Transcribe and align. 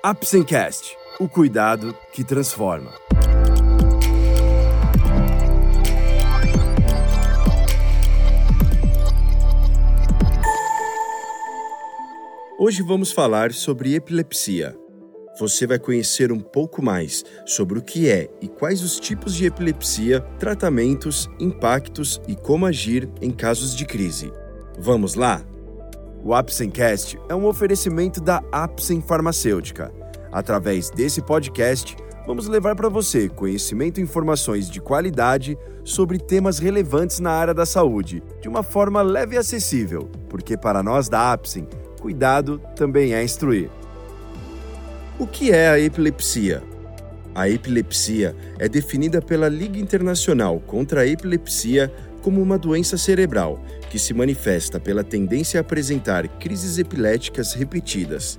Apsencast, 0.00 0.96
o 1.18 1.28
cuidado 1.28 1.92
que 2.12 2.22
transforma. 2.22 2.92
Hoje 12.56 12.80
vamos 12.80 13.10
falar 13.10 13.52
sobre 13.52 13.96
epilepsia. 13.96 14.78
Você 15.36 15.66
vai 15.66 15.80
conhecer 15.80 16.30
um 16.30 16.38
pouco 16.38 16.80
mais 16.80 17.24
sobre 17.44 17.80
o 17.80 17.82
que 17.82 18.08
é 18.08 18.30
e 18.40 18.46
quais 18.46 18.82
os 18.82 19.00
tipos 19.00 19.34
de 19.34 19.46
epilepsia, 19.46 20.20
tratamentos, 20.38 21.28
impactos 21.40 22.20
e 22.28 22.36
como 22.36 22.66
agir 22.66 23.10
em 23.20 23.32
casos 23.32 23.74
de 23.74 23.84
crise. 23.84 24.32
Vamos 24.78 25.16
lá? 25.16 25.44
O 26.28 26.34
Apsencast 26.34 27.18
é 27.26 27.34
um 27.34 27.46
oferecimento 27.46 28.20
da 28.20 28.42
Apsen 28.52 29.00
Farmacêutica. 29.00 29.90
Através 30.30 30.90
desse 30.90 31.22
podcast, 31.22 31.96
vamos 32.26 32.46
levar 32.46 32.76
para 32.76 32.90
você 32.90 33.30
conhecimento 33.30 33.98
e 33.98 34.02
informações 34.02 34.68
de 34.68 34.78
qualidade 34.78 35.56
sobre 35.82 36.18
temas 36.18 36.58
relevantes 36.58 37.18
na 37.18 37.30
área 37.30 37.54
da 37.54 37.64
saúde, 37.64 38.22
de 38.42 38.46
uma 38.46 38.62
forma 38.62 39.00
leve 39.00 39.36
e 39.36 39.38
acessível, 39.38 40.10
porque 40.28 40.54
para 40.54 40.82
nós 40.82 41.08
da 41.08 41.32
Apsen, 41.32 41.66
cuidado 41.98 42.60
também 42.76 43.14
é 43.14 43.24
instruir. 43.24 43.70
O 45.18 45.26
que 45.26 45.50
é 45.50 45.70
a 45.70 45.80
epilepsia? 45.80 46.62
A 47.34 47.48
epilepsia 47.48 48.36
é 48.58 48.68
definida 48.68 49.22
pela 49.22 49.48
Liga 49.48 49.78
Internacional 49.78 50.60
contra 50.60 51.00
a 51.00 51.06
Epilepsia 51.06 51.90
como 52.22 52.42
uma 52.42 52.58
doença 52.58 52.98
cerebral 52.98 53.62
que 53.90 53.98
se 53.98 54.12
manifesta 54.12 54.78
pela 54.78 55.02
tendência 55.02 55.58
a 55.58 55.62
apresentar 55.62 56.28
crises 56.38 56.78
epiléticas 56.78 57.54
repetidas. 57.54 58.38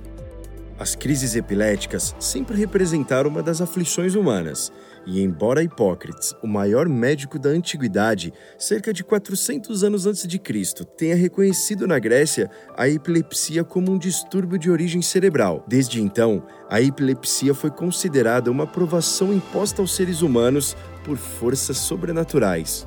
As 0.80 0.94
crises 0.94 1.36
epiléticas 1.36 2.14
sempre 2.18 2.56
representaram 2.56 3.28
uma 3.28 3.42
das 3.42 3.60
aflições 3.60 4.14
humanas, 4.14 4.72
e 5.06 5.22
embora 5.22 5.62
Hipócrates, 5.62 6.34
o 6.42 6.46
maior 6.46 6.88
médico 6.88 7.38
da 7.38 7.50
antiguidade, 7.50 8.32
cerca 8.56 8.90
de 8.90 9.04
400 9.04 9.84
anos 9.84 10.06
antes 10.06 10.26
de 10.26 10.38
Cristo, 10.38 10.86
tenha 10.86 11.14
reconhecido 11.14 11.86
na 11.86 11.98
Grécia 11.98 12.50
a 12.78 12.88
epilepsia 12.88 13.62
como 13.62 13.92
um 13.92 13.98
distúrbio 13.98 14.58
de 14.58 14.70
origem 14.70 15.02
cerebral. 15.02 15.62
Desde 15.68 16.00
então, 16.00 16.42
a 16.68 16.80
epilepsia 16.80 17.52
foi 17.52 17.70
considerada 17.70 18.50
uma 18.50 18.66
provação 18.66 19.34
imposta 19.34 19.82
aos 19.82 19.94
seres 19.94 20.22
humanos 20.22 20.74
por 21.04 21.18
forças 21.18 21.76
sobrenaturais. 21.76 22.86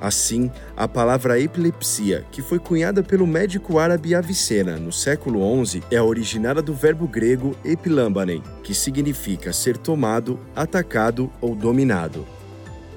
Assim, 0.00 0.50
a 0.76 0.86
palavra 0.86 1.40
epilepsia, 1.40 2.24
que 2.30 2.42
foi 2.42 2.58
cunhada 2.58 3.02
pelo 3.02 3.26
médico 3.26 3.78
árabe 3.78 4.14
Avicena 4.14 4.76
no 4.76 4.92
século 4.92 5.40
XI, 5.64 5.82
é 5.90 6.00
originada 6.00 6.60
do 6.60 6.74
verbo 6.74 7.08
grego 7.08 7.56
epilambanen, 7.64 8.42
que 8.62 8.74
significa 8.74 9.52
ser 9.52 9.78
tomado, 9.78 10.38
atacado 10.54 11.30
ou 11.40 11.54
dominado. 11.54 12.26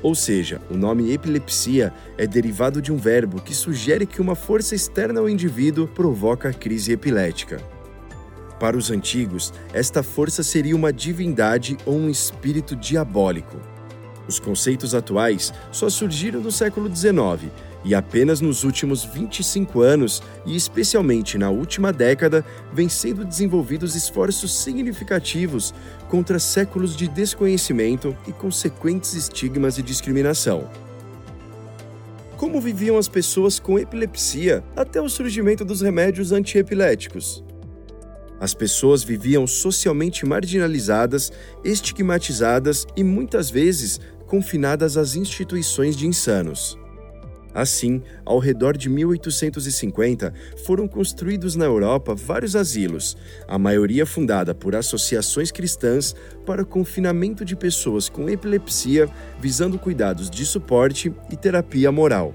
Ou 0.02 0.16
seja, 0.16 0.62
o 0.70 0.76
nome 0.76 1.12
epilepsia 1.12 1.94
é 2.18 2.26
derivado 2.26 2.82
de 2.82 2.92
um 2.92 2.98
verbo 2.98 3.42
que 3.42 3.54
sugere 3.54 4.06
que 4.06 4.22
uma 4.22 4.36
força 4.36 4.76
externa 4.76 5.20
ao 5.20 5.30
indivíduo 5.30 5.88
provoca 5.88 6.50
a 6.50 6.54
crise 6.54 6.92
epilética. 6.92 7.62
Para 8.60 8.78
os 8.78 8.92
antigos, 8.92 9.54
esta 9.74 10.04
força 10.04 10.44
seria 10.44 10.76
uma 10.76 10.92
divindade 10.92 11.78
ou 11.86 11.96
um 11.96 12.10
espírito 12.10 12.76
diabólico. 12.76 13.58
Os 14.30 14.40
conceitos 14.40 14.94
atuais 14.94 15.52
só 15.72 15.90
surgiram 15.90 16.40
no 16.40 16.52
século 16.52 16.88
XIX 16.96 17.52
e 17.84 17.96
apenas 17.96 18.40
nos 18.40 18.64
últimos 18.64 19.04
25 19.04 19.82
anos, 19.82 20.22
e 20.46 20.56
especialmente 20.56 21.36
na 21.36 21.50
última 21.50 21.92
década, 21.92 22.46
vêm 22.72 22.88
sendo 22.88 23.26
desenvolvidos 23.26 23.96
esforços 23.96 24.54
significativos 24.54 25.74
contra 26.08 26.38
séculos 26.38 26.96
de 26.96 27.08
desconhecimento 27.08 28.16
e 28.28 28.32
consequentes 28.32 29.16
estigmas 29.16 29.80
e 29.80 29.82
discriminação. 29.82 30.70
Como 32.38 32.62
viviam 32.62 33.00
as 33.00 33.08
pessoas 33.08 33.60
com 33.60 33.80
epilepsia 33.80 34.64
até 34.76 35.02
o 35.02 35.10
surgimento 35.10 35.66
dos 35.66 35.82
remédios 35.82 36.32
antiepiléticos? 36.32 37.44
As 38.40 38.54
pessoas 38.54 39.04
viviam 39.04 39.46
socialmente 39.46 40.26
marginalizadas, 40.26 41.32
estigmatizadas 41.64 42.88
e 42.96 43.04
muitas 43.04 43.50
vezes 43.50 44.00
confinadas 44.30 44.96
às 44.96 45.16
instituições 45.16 45.98
de 45.98 46.06
insanos. 46.06 46.78
Assim, 47.52 48.04
ao 48.24 48.38
redor 48.38 48.78
de 48.78 48.88
1850, 48.88 50.32
foram 50.64 50.88
construídos 50.88 51.56
na 51.56 51.66
Europa 51.66 52.14
vários 52.14 52.56
asilos, 52.56 53.18
a 53.48 53.58
maioria 53.58 54.06
fundada 54.06 54.54
por 54.54 54.76
associações 54.76 55.52
cristãs 55.52 56.16
para 56.46 56.64
confinamento 56.64 57.44
de 57.44 57.56
pessoas 57.56 58.08
com 58.08 58.30
epilepsia, 58.30 59.10
visando 59.42 59.80
cuidados 59.80 60.30
de 60.30 60.46
suporte 60.46 61.12
e 61.32 61.36
terapia 61.36 61.92
moral. 61.92 62.32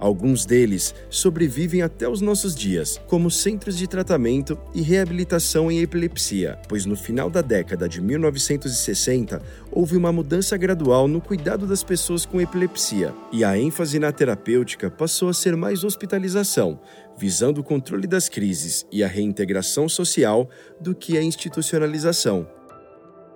Alguns 0.00 0.46
deles 0.46 0.94
sobrevivem 1.10 1.82
até 1.82 2.08
os 2.08 2.22
nossos 2.22 2.54
dias, 2.54 2.98
como 3.06 3.30
centros 3.30 3.76
de 3.76 3.86
tratamento 3.86 4.58
e 4.74 4.80
reabilitação 4.80 5.70
em 5.70 5.80
epilepsia, 5.80 6.58
pois 6.66 6.86
no 6.86 6.96
final 6.96 7.28
da 7.28 7.42
década 7.42 7.86
de 7.86 8.00
1960 8.00 9.42
houve 9.70 9.98
uma 9.98 10.10
mudança 10.10 10.56
gradual 10.56 11.06
no 11.06 11.20
cuidado 11.20 11.66
das 11.66 11.84
pessoas 11.84 12.24
com 12.24 12.40
epilepsia, 12.40 13.14
e 13.30 13.44
a 13.44 13.58
ênfase 13.58 13.98
na 13.98 14.10
terapêutica 14.10 14.90
passou 14.90 15.28
a 15.28 15.34
ser 15.34 15.54
mais 15.54 15.84
hospitalização, 15.84 16.80
visando 17.18 17.60
o 17.60 17.64
controle 17.64 18.06
das 18.06 18.26
crises 18.26 18.86
e 18.90 19.04
a 19.04 19.06
reintegração 19.06 19.86
social 19.86 20.48
do 20.80 20.94
que 20.94 21.18
a 21.18 21.22
institucionalização. 21.22 22.59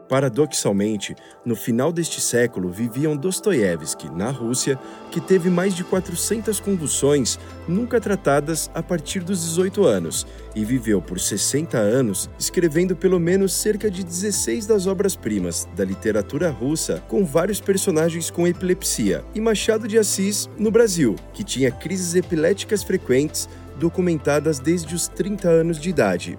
Paradoxalmente, 0.09 1.17
no 1.45 1.57
final 1.57 1.93
deste 1.93 2.21
século 2.21 2.71
viviam 2.71 3.17
Dostoiévski, 3.17 4.11
na 4.11 4.31
Rússia, 4.31 4.79
que 5.11 5.21
teve 5.21 5.49
mais 5.49 5.75
de 5.75 5.83
400 5.83 6.61
convulsões 6.61 7.39
nunca 7.67 8.01
tratadas 8.01 8.71
a 8.75 8.83
partir 8.83 9.21
dos 9.21 9.43
18 9.43 9.85
anos 9.85 10.27
e 10.55 10.65
viveu 10.65 11.01
por 11.01 11.19
60 11.19 11.79
anos 11.79 12.29
escrevendo 12.39 12.95
pelo 12.95 13.19
menos 13.19 13.55
cerca 13.55 13.91
de 13.91 14.05
16 14.05 14.67
das 14.67 14.87
obras-primas 14.87 15.67
da 15.75 15.85
literatura 15.85 16.51
russa 16.51 17.03
com 17.09 17.25
vários 17.25 17.61
personagens 17.61 18.31
com 18.31 18.47
epilepsia, 18.47 19.25
e 19.35 19.41
Machado 19.41 19.89
de 19.89 19.99
Assis, 19.99 20.49
no 20.59 20.71
Brasil, 20.71 21.17
que 21.33 21.43
tinha 21.43 21.71
crises 21.71 22.15
epiléticas 22.15 22.83
frequentes 22.83 23.49
documentadas 23.79 24.59
desde 24.59 24.95
os 24.95 25.09
30 25.09 25.49
anos 25.49 25.81
de 25.81 25.91
idade. 25.91 26.39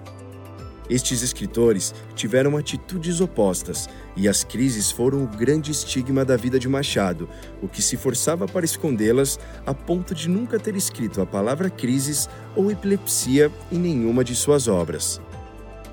Estes 0.88 1.22
escritores 1.22 1.94
tiveram 2.14 2.56
atitudes 2.56 3.20
opostas, 3.20 3.88
e 4.16 4.28
as 4.28 4.44
crises 4.44 4.90
foram 4.90 5.24
o 5.24 5.26
grande 5.26 5.72
estigma 5.72 6.24
da 6.24 6.36
vida 6.36 6.58
de 6.58 6.68
Machado, 6.68 7.28
o 7.60 7.68
que 7.68 7.82
se 7.82 7.96
forçava 7.96 8.46
para 8.46 8.64
escondê-las 8.64 9.38
a 9.66 9.74
ponto 9.74 10.14
de 10.14 10.28
nunca 10.28 10.58
ter 10.58 10.76
escrito 10.76 11.20
a 11.20 11.26
palavra 11.26 11.68
crises 11.68 12.28
ou 12.54 12.70
epilepsia 12.70 13.50
em 13.70 13.78
nenhuma 13.78 14.22
de 14.22 14.34
suas 14.34 14.68
obras. 14.68 15.20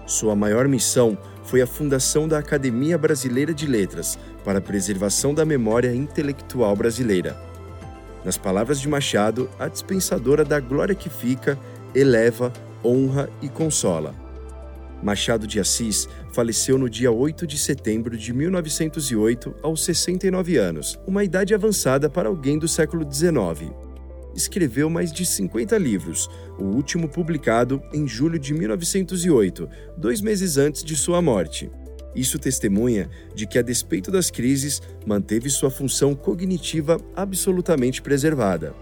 Sua 0.06 0.36
maior 0.36 0.68
missão 0.68 1.18
foi 1.44 1.62
a 1.62 1.68
fundação 1.68 2.28
da 2.28 2.38
Academia 2.38 2.98
Brasileira 2.98 3.54
de 3.54 3.66
Letras 3.66 4.18
para 4.44 4.60
a 4.60 4.62
preservação 4.62 5.34
da 5.34 5.44
memória 5.44 5.94
intelectual 5.94 6.76
brasileira. 6.76 7.36
Nas 8.24 8.38
palavras 8.38 8.80
de 8.80 8.88
Machado, 8.88 9.50
a 9.60 9.68
dispensadora 9.68 10.46
da 10.46 10.60
glória 10.60 10.96
que 10.96 11.10
fica, 11.10 11.58
eleva, 11.94 12.54
honra 12.84 13.30
e 13.42 13.50
consola. 13.50 14.23
Machado 15.04 15.46
de 15.46 15.60
Assis 15.60 16.08
faleceu 16.32 16.78
no 16.78 16.90
dia 16.90 17.12
8 17.12 17.46
de 17.46 17.58
setembro 17.58 18.18
de 18.18 18.32
1908, 18.32 19.54
aos 19.62 19.84
69 19.84 20.56
anos, 20.56 20.98
uma 21.06 21.26
idade 21.26 21.54
avançada 21.54 22.10
para 22.10 22.30
alguém 22.30 22.58
do 22.58 22.70
século 22.70 23.06
XIX. 23.12 23.74
Escreveu 24.34 24.90
mais 24.90 25.12
de 25.12 25.26
50 25.26 25.78
livros, 25.78 26.30
o 26.58 26.64
último 26.64 27.10
publicado 27.10 27.84
em 27.94 28.08
julho 28.08 28.40
de 28.40 28.54
1908, 28.54 29.70
dois 29.98 30.22
meses 30.22 30.58
antes 30.58 30.86
de 30.86 30.96
sua 30.96 31.22
morte. 31.22 31.70
Isso 32.16 32.40
testemunha 32.40 33.10
de 33.36 33.46
que, 33.46 33.60
a 33.60 33.62
despeito 33.62 34.10
das 34.10 34.32
crises, 34.32 34.82
manteve 35.06 35.50
sua 35.50 35.70
função 35.70 36.16
cognitiva 36.16 36.98
absolutamente 37.14 38.02
preservada. 38.02 38.74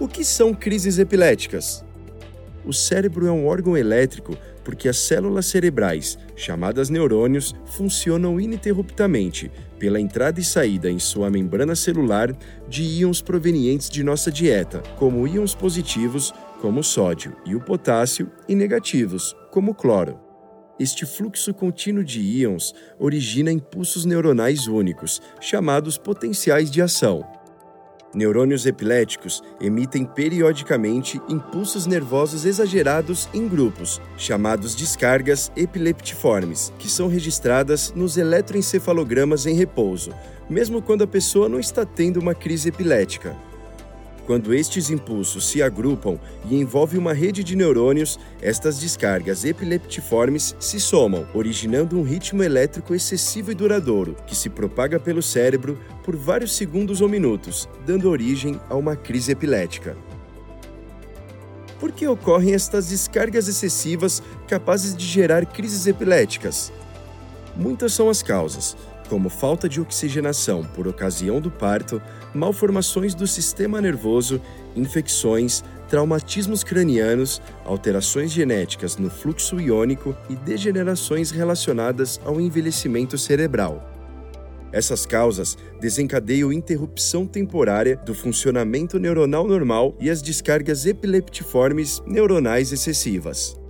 O 0.00 0.08
que 0.08 0.24
são 0.24 0.54
crises 0.54 0.98
epiléticas? 0.98 1.84
O 2.64 2.72
cérebro 2.72 3.26
é 3.26 3.30
um 3.30 3.46
órgão 3.46 3.76
elétrico 3.76 4.36
porque 4.64 4.88
as 4.88 4.96
células 4.96 5.46
cerebrais, 5.46 6.16
chamadas 6.36 6.88
neurônios, 6.88 7.54
funcionam 7.66 8.40
ininterruptamente 8.40 9.50
pela 9.78 10.00
entrada 10.00 10.38
e 10.38 10.44
saída 10.44 10.88
em 10.88 10.98
sua 10.98 11.28
membrana 11.28 11.74
celular 11.74 12.32
de 12.68 12.82
íons 12.82 13.20
provenientes 13.20 13.90
de 13.90 14.04
nossa 14.04 14.30
dieta, 14.30 14.82
como 14.96 15.26
íons 15.26 15.54
positivos, 15.54 16.32
como 16.60 16.80
o 16.80 16.84
sódio 16.84 17.36
e 17.44 17.56
o 17.56 17.60
potássio, 17.60 18.30
e 18.48 18.54
negativos, 18.54 19.34
como 19.50 19.72
o 19.72 19.74
cloro. 19.74 20.18
Este 20.78 21.04
fluxo 21.04 21.52
contínuo 21.52 22.02
de 22.02 22.20
íons 22.20 22.72
origina 22.98 23.52
impulsos 23.52 24.04
neuronais 24.04 24.66
únicos, 24.66 25.20
chamados 25.40 25.98
potenciais 25.98 26.70
de 26.70 26.80
ação. 26.80 27.24
Neurônios 28.14 28.66
epiléticos 28.66 29.42
emitem 29.60 30.04
periodicamente 30.04 31.20
impulsos 31.28 31.86
nervosos 31.86 32.44
exagerados 32.44 33.28
em 33.32 33.48
grupos, 33.48 34.00
chamados 34.18 34.74
descargas 34.74 35.50
epileptiformes, 35.56 36.72
que 36.78 36.90
são 36.90 37.08
registradas 37.08 37.92
nos 37.96 38.18
eletroencefalogramas 38.18 39.46
em 39.46 39.54
repouso, 39.54 40.12
mesmo 40.48 40.82
quando 40.82 41.04
a 41.04 41.06
pessoa 41.06 41.48
não 41.48 41.58
está 41.58 41.86
tendo 41.86 42.20
uma 42.20 42.34
crise 42.34 42.68
epilética. 42.68 43.34
Quando 44.26 44.54
estes 44.54 44.88
impulsos 44.88 45.48
se 45.48 45.60
agrupam 45.62 46.18
e 46.48 46.54
envolvem 46.56 46.98
uma 46.98 47.12
rede 47.12 47.42
de 47.42 47.56
neurônios, 47.56 48.20
estas 48.40 48.78
descargas 48.78 49.44
epileptiformes 49.44 50.54
se 50.60 50.78
somam, 50.78 51.26
originando 51.34 51.98
um 51.98 52.02
ritmo 52.02 52.42
elétrico 52.42 52.94
excessivo 52.94 53.50
e 53.50 53.54
duradouro, 53.54 54.16
que 54.26 54.36
se 54.36 54.48
propaga 54.48 55.00
pelo 55.00 55.22
cérebro 55.22 55.76
por 56.04 56.14
vários 56.14 56.54
segundos 56.54 57.00
ou 57.00 57.08
minutos, 57.08 57.68
dando 57.84 58.08
origem 58.08 58.60
a 58.70 58.76
uma 58.76 58.94
crise 58.94 59.32
epilética. 59.32 59.96
Por 61.80 61.90
que 61.90 62.06
ocorrem 62.06 62.54
estas 62.54 62.90
descargas 62.90 63.48
excessivas 63.48 64.22
capazes 64.46 64.96
de 64.96 65.04
gerar 65.04 65.44
crises 65.46 65.88
epiléticas? 65.88 66.72
Muitas 67.56 67.92
são 67.92 68.08
as 68.08 68.22
causas, 68.22 68.76
como 69.12 69.28
falta 69.28 69.68
de 69.68 69.78
oxigenação 69.78 70.64
por 70.64 70.88
ocasião 70.88 71.38
do 71.38 71.50
parto, 71.50 72.00
malformações 72.32 73.14
do 73.14 73.26
sistema 73.26 73.78
nervoso, 73.78 74.40
infecções, 74.74 75.62
traumatismos 75.86 76.64
cranianos, 76.64 77.42
alterações 77.66 78.32
genéticas 78.32 78.96
no 78.96 79.10
fluxo 79.10 79.60
iônico 79.60 80.16
e 80.30 80.34
degenerações 80.34 81.30
relacionadas 81.30 82.18
ao 82.24 82.40
envelhecimento 82.40 83.18
cerebral. 83.18 83.86
Essas 84.72 85.04
causas 85.04 85.58
desencadeiam 85.78 86.50
interrupção 86.50 87.26
temporária 87.26 87.96
do 87.96 88.14
funcionamento 88.14 88.98
neuronal 88.98 89.46
normal 89.46 89.94
e 90.00 90.08
as 90.08 90.22
descargas 90.22 90.86
epileptiformes 90.86 92.02
neuronais 92.06 92.72
excessivas. 92.72 93.61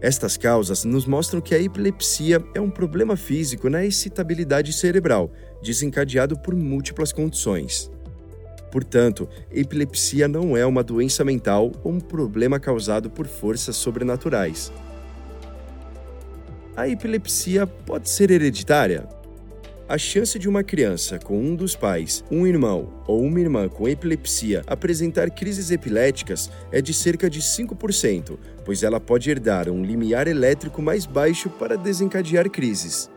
Estas 0.00 0.36
causas 0.36 0.84
nos 0.84 1.06
mostram 1.06 1.40
que 1.40 1.54
a 1.54 1.60
epilepsia 1.60 2.44
é 2.54 2.60
um 2.60 2.70
problema 2.70 3.16
físico 3.16 3.70
na 3.70 3.84
excitabilidade 3.84 4.72
cerebral, 4.72 5.32
desencadeado 5.62 6.38
por 6.38 6.54
múltiplas 6.54 7.12
condições. 7.12 7.90
Portanto, 8.70 9.28
epilepsia 9.52 10.26
não 10.26 10.56
é 10.56 10.66
uma 10.66 10.82
doença 10.82 11.24
mental 11.24 11.70
ou 11.82 11.92
um 11.92 12.00
problema 12.00 12.58
causado 12.58 13.08
por 13.08 13.26
forças 13.26 13.76
sobrenaturais. 13.76 14.72
A 16.76 16.88
epilepsia 16.88 17.66
pode 17.66 18.10
ser 18.10 18.32
hereditária? 18.32 19.08
A 19.86 19.98
chance 19.98 20.38
de 20.38 20.48
uma 20.48 20.64
criança 20.64 21.18
com 21.18 21.38
um 21.38 21.54
dos 21.54 21.76
pais, 21.76 22.24
um 22.30 22.46
irmão 22.46 23.04
ou 23.06 23.22
uma 23.22 23.38
irmã 23.38 23.68
com 23.68 23.86
epilepsia 23.86 24.62
apresentar 24.66 25.30
crises 25.30 25.70
epiléticas 25.70 26.50
é 26.72 26.80
de 26.80 26.94
cerca 26.94 27.28
de 27.28 27.42
5%, 27.42 28.38
pois 28.64 28.82
ela 28.82 28.98
pode 28.98 29.30
herdar 29.30 29.68
um 29.68 29.84
limiar 29.84 30.26
elétrico 30.26 30.80
mais 30.80 31.04
baixo 31.04 31.50
para 31.50 31.76
desencadear 31.76 32.48
crises. 32.48 33.10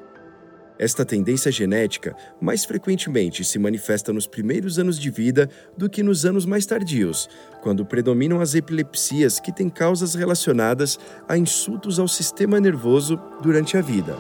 Esta 0.78 1.06
tendência 1.06 1.50
genética 1.54 2.14
mais 2.42 2.66
frequentemente 2.66 3.46
se 3.46 3.58
manifesta 3.58 4.12
nos 4.12 4.28
primeiros 4.28 4.78
anos 4.78 5.00
de 5.00 5.10
vida 5.10 5.50
do 5.78 5.90
que 5.90 6.04
nos 6.04 6.26
anos 6.26 6.46
mais 6.46 6.66
tardios, 6.66 7.30
quando 7.64 7.86
predominam 7.86 8.42
as 8.42 8.56
epilepsias 8.56 9.40
que 9.40 9.54
têm 9.54 9.70
causas 9.70 10.16
relacionadas 10.16 11.00
a 11.30 11.38
insultos 11.38 11.98
ao 11.98 12.10
sistema 12.10 12.60
nervoso 12.60 13.18
durante 13.42 13.78
a 13.78 13.82
vida 13.82 14.18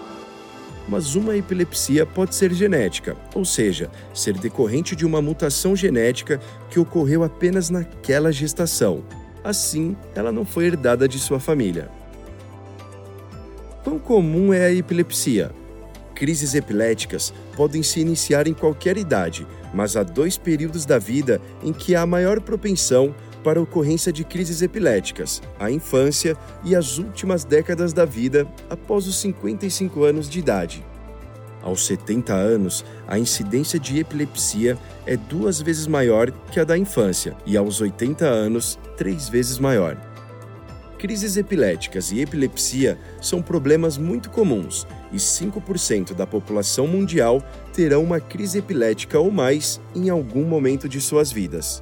mas 0.88 1.16
uma 1.16 1.36
epilepsia 1.36 2.06
pode 2.06 2.36
ser 2.36 2.54
genética, 2.54 3.16
ou 3.36 3.44
seja, 3.44 3.92
ser 4.14 4.38
decorrente 4.38 4.96
de 4.96 5.06
uma 5.06 5.22
mutação 5.22 5.76
genética 5.76 6.40
que 6.70 6.80
ocorreu 6.80 7.24
apenas 7.24 7.70
naquela 7.70 8.32
gestação. 8.32 9.04
Assim, 9.44 9.96
ela 10.16 10.32
não 10.32 10.46
foi 10.46 10.66
herdada 10.66 11.08
de 11.08 11.20
sua 11.20 11.40
família. 11.40 11.90
Quão 13.84 14.00
comum 14.00 14.54
é 14.54 14.66
a 14.66 14.74
epilepsia? 14.74 15.52
Crises 16.14 16.56
epiléticas 16.56 17.34
podem 17.56 17.84
se 17.84 18.00
iniciar 18.00 18.48
em 18.48 18.54
qualquer 18.54 18.98
idade, 18.98 19.46
mas 19.74 19.96
há 19.96 20.04
dois 20.04 20.38
períodos 20.38 20.86
da 20.86 20.98
vida 20.98 21.40
em 21.64 21.72
que 21.72 21.96
há 21.96 22.06
maior 22.06 22.42
propensão 22.42 23.14
para 23.48 23.62
a 23.62 23.64
ocorrência 23.64 24.12
de 24.12 24.26
crises 24.26 24.62
epiléticas, 24.62 25.42
a 25.58 25.72
infância 25.72 26.36
e 26.66 26.76
as 26.76 26.98
últimas 26.98 27.46
décadas 27.46 27.94
da 27.94 28.04
vida 28.04 28.46
após 28.70 29.08
os 29.08 29.22
55 29.22 30.04
anos 30.04 30.30
de 30.30 30.38
idade. 30.38 30.86
Aos 31.62 31.86
70 31.86 32.34
anos, 32.34 32.84
a 33.08 33.18
incidência 33.18 33.80
de 33.80 34.00
epilepsia 34.00 34.78
é 35.06 35.16
duas 35.16 35.62
vezes 35.62 35.88
maior 35.88 36.30
que 36.52 36.60
a 36.60 36.66
da 36.66 36.78
infância 36.78 37.38
e 37.46 37.56
aos 37.56 37.80
80 37.80 38.26
anos, 38.26 38.78
três 38.98 39.30
vezes 39.30 39.60
maior. 39.60 39.96
Crises 41.00 41.38
epiléticas 41.38 42.12
e 42.12 42.20
epilepsia 42.20 43.00
são 43.22 43.42
problemas 43.42 43.98
muito 43.98 44.30
comuns 44.30 44.86
e 45.10 45.16
5% 45.16 46.14
da 46.14 46.28
população 46.28 46.86
mundial 46.86 47.42
terão 47.72 48.04
uma 48.04 48.20
crise 48.20 48.58
epilética 48.58 49.18
ou 49.18 49.32
mais 49.32 49.80
em 49.96 50.10
algum 50.10 50.44
momento 50.44 50.90
de 50.90 51.00
suas 51.00 51.32
vidas. 51.32 51.82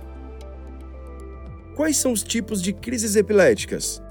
Quais 1.75 1.97
são 1.97 2.13
os 2.13 2.23
tipos 2.23 2.61
de 2.61 2.71
crises 2.71 3.17
epiléticas? 3.17 4.01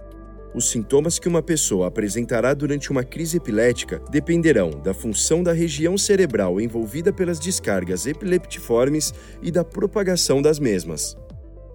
Os 0.55 0.69
sintomas 0.69 1.19
que 1.19 1.27
uma 1.27 1.43
pessoa 1.43 1.87
apresentará 1.87 2.53
durante 2.53 2.91
uma 2.91 3.03
crise 3.03 3.39
epilética 3.39 4.03
dependerão 4.11 4.69
da 4.83 4.93
função 4.93 5.43
da 5.43 5.51
região 5.55 5.97
cerebral 5.97 6.61
envolvida 6.61 7.11
pelas 7.11 7.41
descargas 7.41 8.05
epileptiformes 8.05 9.15
e 9.43 9.51
da 9.51 9.65
propagação 9.65 10.43
das 10.43 10.59
mesmas. 10.59 11.17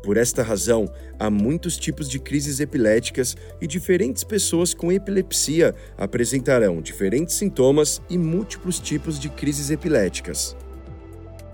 Por 0.03 0.15
esta 0.15 0.43
razão, 0.43 0.85
há 1.17 1.27
muitos 1.27 1.75
tipos 1.75 2.07
de 2.07 2.19
crises 2.19 2.59
epiléticas 2.59 3.35
e 3.59 3.65
diferentes 3.65 4.23
pessoas 4.23 4.75
com 4.75 4.91
epilepsia 4.91 5.73
apresentarão 5.97 6.83
diferentes 6.83 7.33
sintomas 7.33 7.99
e 8.07 8.15
múltiplos 8.15 8.79
tipos 8.79 9.19
de 9.19 9.27
crises 9.27 9.71
epiléticas 9.71 10.55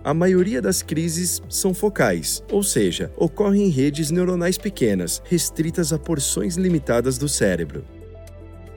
a 0.06 0.14
maioria 0.14 0.62
das 0.62 0.84
crises 0.84 1.42
são 1.50 1.74
focais, 1.74 2.44
ou 2.52 2.62
seja, 2.62 3.12
ocorrem 3.18 3.64
em 3.64 3.70
redes 3.70 4.12
neuronais 4.12 4.56
pequenas, 4.56 5.20
restritas 5.26 5.92
a 5.92 5.98
porções 5.98 6.58
limitadas 6.58 7.18
do 7.18 7.28
cérebro. 7.28 7.84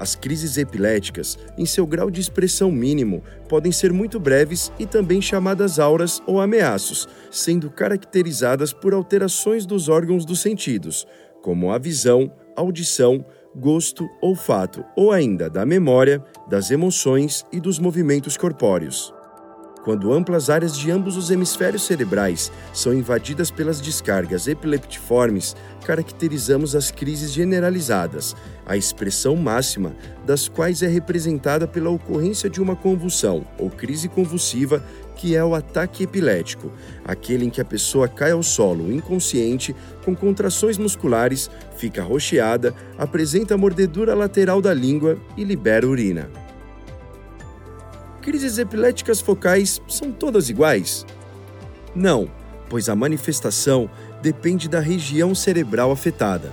As 0.00 0.14
crises 0.14 0.56
epiléticas, 0.56 1.36
em 1.58 1.66
seu 1.66 1.86
grau 1.86 2.10
de 2.10 2.18
expressão 2.18 2.72
mínimo, 2.72 3.22
podem 3.46 3.70
ser 3.70 3.92
muito 3.92 4.18
breves 4.18 4.72
e 4.78 4.86
também 4.86 5.20
chamadas 5.20 5.78
auras 5.78 6.22
ou 6.26 6.40
ameaços, 6.40 7.06
sendo 7.30 7.70
caracterizadas 7.70 8.72
por 8.72 8.94
alterações 8.94 9.66
dos 9.66 9.90
órgãos 9.90 10.24
dos 10.24 10.40
sentidos, 10.40 11.06
como 11.42 11.70
a 11.72 11.76
visão, 11.76 12.32
audição, 12.56 13.22
gosto, 13.54 14.08
olfato 14.22 14.82
ou 14.96 15.12
ainda 15.12 15.50
da 15.50 15.66
memória, 15.66 16.24
das 16.48 16.70
emoções 16.70 17.44
e 17.52 17.60
dos 17.60 17.78
movimentos 17.78 18.34
corpóreos. 18.34 19.12
Quando 19.88 20.12
amplas 20.12 20.50
áreas 20.50 20.76
de 20.76 20.90
ambos 20.90 21.16
os 21.16 21.30
hemisférios 21.30 21.86
cerebrais 21.86 22.52
são 22.74 22.92
invadidas 22.92 23.50
pelas 23.50 23.80
descargas 23.80 24.46
epileptiformes, 24.46 25.56
caracterizamos 25.82 26.76
as 26.76 26.90
crises 26.90 27.32
generalizadas, 27.32 28.36
a 28.66 28.76
expressão 28.76 29.34
máxima 29.34 29.96
das 30.26 30.46
quais 30.46 30.82
é 30.82 30.86
representada 30.86 31.66
pela 31.66 31.88
ocorrência 31.88 32.50
de 32.50 32.60
uma 32.60 32.76
convulsão 32.76 33.46
ou 33.58 33.70
crise 33.70 34.10
convulsiva, 34.10 34.84
que 35.16 35.34
é 35.34 35.42
o 35.42 35.54
ataque 35.54 36.02
epilético, 36.02 36.70
aquele 37.02 37.46
em 37.46 37.50
que 37.50 37.62
a 37.62 37.64
pessoa 37.64 38.06
cai 38.06 38.32
ao 38.32 38.42
solo 38.42 38.92
inconsciente, 38.92 39.74
com 40.04 40.14
contrações 40.14 40.76
musculares, 40.76 41.50
fica 41.78 42.02
rocheada, 42.02 42.74
apresenta 42.98 43.56
mordedura 43.56 44.14
lateral 44.14 44.60
da 44.60 44.74
língua 44.74 45.16
e 45.34 45.44
libera 45.44 45.88
urina 45.88 46.28
crises 48.28 48.58
epiléticas 48.58 49.22
focais 49.22 49.80
são 49.88 50.12
todas 50.12 50.50
iguais? 50.50 51.06
Não, 51.94 52.30
pois 52.68 52.90
a 52.90 52.94
manifestação 52.94 53.88
depende 54.20 54.68
da 54.68 54.80
região 54.80 55.34
cerebral 55.34 55.90
afetada. 55.90 56.52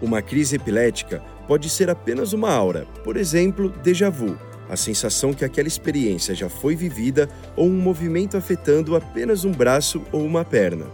Uma 0.00 0.22
crise 0.22 0.54
epilética 0.54 1.20
pode 1.48 1.68
ser 1.68 1.90
apenas 1.90 2.32
uma 2.32 2.52
aura, 2.52 2.86
por 3.02 3.16
exemplo, 3.16 3.70
déjà 3.82 4.08
vu, 4.08 4.38
a 4.70 4.76
sensação 4.76 5.34
que 5.34 5.44
aquela 5.44 5.66
experiência 5.66 6.32
já 6.32 6.48
foi 6.48 6.76
vivida 6.76 7.28
ou 7.56 7.66
um 7.66 7.76
movimento 7.76 8.36
afetando 8.36 8.94
apenas 8.94 9.44
um 9.44 9.50
braço 9.50 10.00
ou 10.12 10.24
uma 10.24 10.44
perna. 10.44 10.86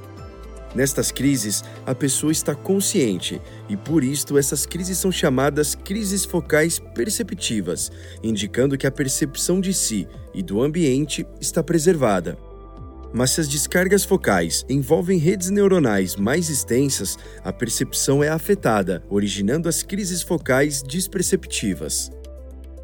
Nestas 0.74 1.10
crises, 1.10 1.64
a 1.84 1.94
pessoa 1.94 2.30
está 2.30 2.54
consciente 2.54 3.40
e 3.68 3.76
por 3.76 4.04
isto 4.04 4.38
essas 4.38 4.64
crises 4.66 4.98
são 4.98 5.10
chamadas 5.10 5.74
crises 5.74 6.24
focais 6.24 6.78
perceptivas, 6.78 7.90
indicando 8.22 8.78
que 8.78 8.86
a 8.86 8.90
percepção 8.90 9.60
de 9.60 9.74
si 9.74 10.06
e 10.32 10.42
do 10.42 10.62
ambiente 10.62 11.26
está 11.40 11.62
preservada. 11.62 12.38
Mas 13.12 13.32
se 13.32 13.40
as 13.40 13.48
descargas 13.48 14.04
focais 14.04 14.64
envolvem 14.68 15.18
redes 15.18 15.50
neuronais 15.50 16.14
mais 16.14 16.48
extensas, 16.48 17.18
a 17.42 17.52
percepção 17.52 18.22
é 18.22 18.28
afetada, 18.28 19.02
originando 19.10 19.68
as 19.68 19.82
crises 19.82 20.22
focais 20.22 20.80
desperceptivas. 20.80 22.12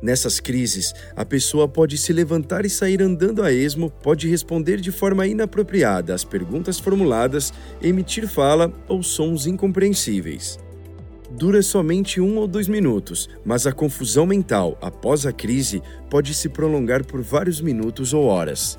Nessas 0.01 0.39
crises, 0.39 0.95
a 1.15 1.25
pessoa 1.25 1.67
pode 1.67 1.97
se 1.97 2.13
levantar 2.13 2.67
e 2.67 2.71
sair 2.71 3.03
andando 3.03 3.43
a 3.43 3.53
esmo, 3.53 3.91
pode 3.91 4.29
responder 4.29 4.81
de 4.81 4.93
forma 4.93 5.27
inapropriada 5.27 6.15
às 6.15 6.25
perguntas 6.25 6.79
formuladas, 6.79 7.53
emitir 7.81 8.29
fala 8.29 8.73
ou 8.89 9.03
sons 9.03 9.47
incompreensíveis. 9.47 10.59
Dura 11.31 11.61
somente 11.61 12.21
um 12.21 12.37
ou 12.37 12.47
dois 12.47 12.69
minutos, 12.69 13.29
mas 13.45 13.67
a 13.67 13.73
confusão 13.73 14.27
mental 14.27 14.79
após 14.81 15.27
a 15.27 15.33
crise 15.33 15.83
pode 16.09 16.33
se 16.35 16.49
prolongar 16.49 17.05
por 17.05 17.21
vários 17.21 17.61
minutos 17.61 18.15
ou 18.15 18.25
horas. 18.27 18.79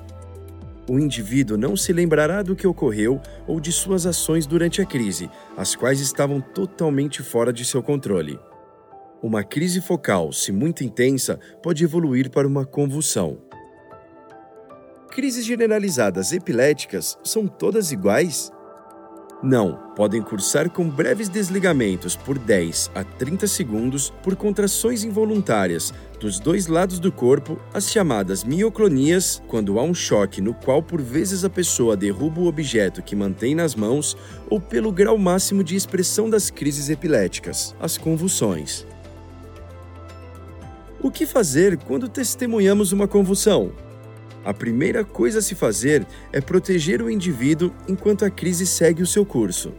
O 0.89 0.97
indivíduo 0.97 1.57
não 1.57 1.75
se 1.75 1.91
lembrará 1.91 2.41
do 2.41 2.55
que 2.55 2.65
ocorreu 2.65 3.19
ou 3.45 3.59
de 3.59 3.73
suas 3.73 4.05
ações 4.05 4.47
durante 4.47 4.81
a 4.81 4.85
crise, 4.85 5.29
as 5.57 5.75
quais 5.75 5.99
estavam 5.99 6.39
totalmente 6.39 7.21
fora 7.21 7.51
de 7.51 7.65
seu 7.65 7.83
controle. 7.83 8.39
Uma 9.21 9.43
crise 9.43 9.81
focal, 9.81 10.31
se 10.31 10.51
muito 10.51 10.83
intensa, 10.83 11.39
pode 11.63 11.83
evoluir 11.83 12.29
para 12.29 12.47
uma 12.47 12.65
convulsão. 12.65 13.39
Crises 15.09 15.43
generalizadas 15.43 16.31
epiléticas 16.31 17.17
são 17.23 17.47
todas 17.47 17.91
iguais? 17.91 18.51
Não, 19.41 19.77
podem 19.95 20.21
cursar 20.21 20.69
com 20.69 20.89
breves 20.89 21.29
desligamentos 21.29 22.15
por 22.15 22.39
10 22.39 22.91
a 22.95 23.03
30 23.03 23.45
segundos 23.47 24.11
por 24.23 24.35
contrações 24.35 25.03
involuntárias 25.03 25.93
dos 26.19 26.39
dois 26.39 26.65
lados 26.65 26.99
do 26.99 27.11
corpo, 27.11 27.59
as 27.71 27.91
chamadas 27.91 28.43
mioclonias, 28.43 29.41
quando 29.47 29.79
há 29.79 29.83
um 29.83 29.93
choque 29.93 30.41
no 30.41 30.55
qual 30.55 30.81
por 30.81 31.01
vezes 31.01 31.43
a 31.43 31.49
pessoa 31.49 31.95
derruba 31.95 32.41
o 32.41 32.47
objeto 32.47 33.03
que 33.03 33.15
mantém 33.15 33.53
nas 33.53 33.75
mãos, 33.75 34.17
ou 34.49 34.59
pelo 34.59 34.91
grau 34.91 35.17
máximo 35.19 35.63
de 35.63 35.75
expressão 35.75 36.27
das 36.27 36.49
crises 36.49 36.89
epiléticas, 36.89 37.75
as 37.79 37.95
convulsões. 37.95 38.87
O 41.07 41.09
que 41.09 41.25
fazer 41.25 41.77
quando 41.77 42.09
testemunhamos 42.09 42.91
uma 42.91 43.07
convulsão? 43.07 43.71
A 44.43 44.53
primeira 44.53 45.05
coisa 45.05 45.39
a 45.39 45.41
se 45.41 45.55
fazer 45.55 46.05
é 46.33 46.41
proteger 46.41 47.01
o 47.01 47.09
indivíduo 47.09 47.71
enquanto 47.87 48.25
a 48.25 48.29
crise 48.29 48.67
segue 48.67 49.01
o 49.01 49.07
seu 49.07 49.25
curso. 49.25 49.71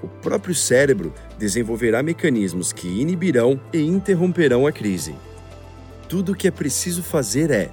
O 0.00 0.06
próprio 0.06 0.54
cérebro 0.54 1.12
desenvolverá 1.36 2.04
mecanismos 2.04 2.72
que 2.72 2.86
inibirão 2.86 3.60
e 3.72 3.80
interromperão 3.80 4.64
a 4.64 4.70
crise. 4.70 5.16
Tudo 6.08 6.30
o 6.30 6.36
que 6.36 6.46
é 6.46 6.52
preciso 6.52 7.02
fazer 7.02 7.50
é 7.50 7.72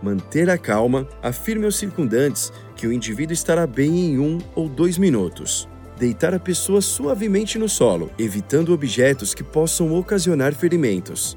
manter 0.00 0.48
a 0.48 0.56
calma, 0.56 1.08
afirme 1.20 1.64
aos 1.64 1.74
circundantes 1.74 2.52
que 2.76 2.86
o 2.86 2.92
indivíduo 2.92 3.34
estará 3.34 3.66
bem 3.66 3.98
em 3.98 4.20
um 4.20 4.38
ou 4.54 4.68
dois 4.68 4.96
minutos. 4.96 5.68
Deitar 5.98 6.32
a 6.34 6.38
pessoa 6.38 6.80
suavemente 6.80 7.58
no 7.58 7.68
solo, 7.68 8.12
evitando 8.16 8.72
objetos 8.72 9.34
que 9.34 9.42
possam 9.42 9.92
ocasionar 9.92 10.54
ferimentos 10.54 11.36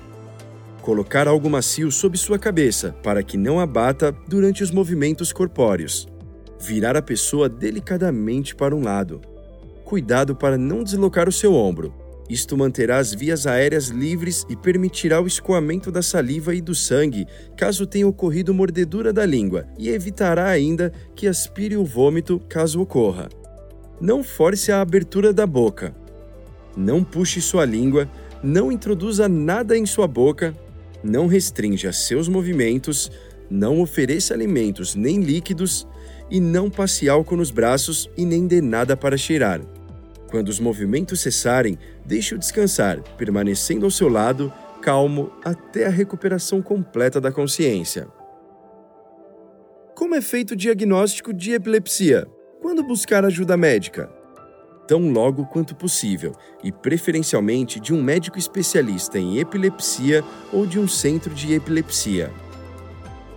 colocar 0.86 1.28
algo 1.28 1.50
macio 1.50 1.92
sob 1.92 2.16
sua 2.16 2.38
cabeça 2.38 2.96
para 3.02 3.24
que 3.24 3.38
não 3.38 3.60
abata 3.60 4.16
durante 4.28 4.62
os 4.62 4.70
movimentos 4.70 5.34
corpóreos. 5.34 6.08
Virar 6.62 6.96
a 6.96 7.02
pessoa 7.02 7.50
delicadamente 7.50 8.56
para 8.56 8.76
um 8.76 8.84
lado. 8.84 9.20
Cuidado 9.84 10.36
para 10.36 10.60
não 10.60 10.84
deslocar 10.84 11.28
o 11.28 11.32
seu 11.32 11.56
ombro. 11.56 11.92
Isto 12.30 12.56
manterá 12.56 13.00
as 13.00 13.12
vias 13.16 13.48
aéreas 13.48 13.88
livres 13.88 14.46
e 14.48 14.56
permitirá 14.56 15.20
o 15.20 15.26
escoamento 15.26 15.92
da 15.92 16.04
saliva 16.04 16.54
e 16.54 16.62
do 16.62 16.76
sangue 16.76 17.26
caso 17.58 17.88
tenha 17.88 18.08
ocorrido 18.08 18.54
mordedura 18.54 19.12
da 19.12 19.26
língua 19.26 19.66
e 19.80 19.90
evitará 19.90 20.48
ainda 20.48 20.94
que 21.16 21.28
aspire 21.28 21.76
o 21.76 21.84
vômito 21.84 22.40
caso 22.48 22.80
ocorra. 22.80 23.28
Não 24.00 24.24
force 24.24 24.72
a 24.72 24.82
abertura 24.82 25.34
da 25.34 25.48
boca. 25.48 25.96
Não 26.78 27.04
puxe 27.04 27.42
sua 27.42 27.66
língua, 27.66 28.08
não 28.44 28.72
introduza 28.72 29.28
nada 29.28 29.76
em 29.76 29.88
sua 29.88 30.08
boca 30.08 30.54
não 31.06 31.28
restringe 31.28 31.88
a 31.88 31.94
seus 31.94 32.28
movimentos, 32.28 33.12
não 33.50 33.80
ofereça 33.80 34.34
alimentos 34.34 34.96
nem 34.96 35.22
líquidos 35.22 35.88
e 36.30 36.40
não 36.40 36.70
passe 36.70 37.08
álcool 37.08 37.38
nos 37.38 37.52
braços 37.52 38.10
e 38.18 38.26
nem 38.26 38.48
dê 38.48 38.60
nada 38.60 38.98
para 38.98 39.18
cheirar. 39.18 39.62
Quando 40.30 40.50
os 40.50 40.60
movimentos 40.60 41.22
cessarem, 41.22 41.78
deixe-o 42.04 42.40
descansar, 42.40 43.02
permanecendo 43.18 43.86
ao 43.86 43.92
seu 43.92 44.10
lado, 44.10 44.52
calmo, 44.82 45.32
até 45.44 45.86
a 45.86 45.90
recuperação 45.90 46.62
completa 46.62 47.22
da 47.22 47.32
consciência. 47.32 48.08
Como 49.96 50.16
é 50.16 50.22
feito 50.22 50.52
o 50.52 50.56
diagnóstico 50.56 51.32
de 51.32 51.54
epilepsia? 51.54 52.28
Quando 52.62 52.84
buscar 52.84 53.24
ajuda 53.24 53.56
médica? 53.56 54.10
Tão 54.88 55.12
logo 55.12 55.46
quanto 55.46 55.76
possível 55.76 56.34
e 56.64 56.72
preferencialmente 56.72 57.80
de 57.80 57.94
um 57.94 58.02
médico 58.02 58.38
especialista 58.38 59.20
em 59.20 59.40
epilepsia 59.40 60.24
ou 60.52 60.66
de 60.66 60.80
um 60.80 60.88
centro 60.88 61.34
de 61.34 61.54
epilepsia. 61.54 62.32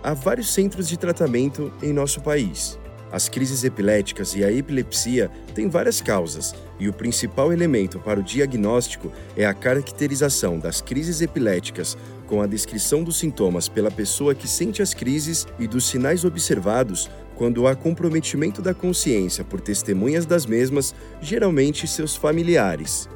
Há 0.01 0.13
vários 0.13 0.53
centros 0.53 0.87
de 0.87 0.97
tratamento 0.97 1.73
em 1.81 1.91
nosso 1.91 2.21
país. 2.21 2.79
As 3.11 3.27
crises 3.27 3.63
epiléticas 3.63 4.35
e 4.35 4.43
a 4.43 4.51
epilepsia 4.51 5.31
têm 5.55 5.67
várias 5.67 5.99
causas, 5.99 6.53
e 6.79 6.87
o 6.87 6.93
principal 6.93 7.51
elemento 7.51 7.99
para 7.99 8.19
o 8.19 8.23
diagnóstico 8.23 9.11
é 9.35 9.45
a 9.45 9.53
caracterização 9.53 10.59
das 10.59 10.79
crises 10.79 11.19
epiléticas 11.19 11.97
com 12.27 12.41
a 12.41 12.47
descrição 12.47 13.03
dos 13.03 13.17
sintomas 13.17 13.67
pela 13.67 13.89
pessoa 13.89 14.35
que 14.35 14.47
sente 14.47 14.81
as 14.81 14.93
crises 14.93 15.47
e 15.57 15.67
dos 15.67 15.87
sinais 15.87 16.23
observados 16.23 17.09
quando 17.39 17.65
há 17.67 17.73
comprometimento 17.73 18.61
da 18.61 18.73
consciência 18.73 19.45
por 19.45 19.61
testemunhas 19.61 20.25
das 20.25 20.45
mesmas, 20.45 20.93
geralmente 21.21 21.87
seus 21.87 22.13
familiares. 22.13 23.07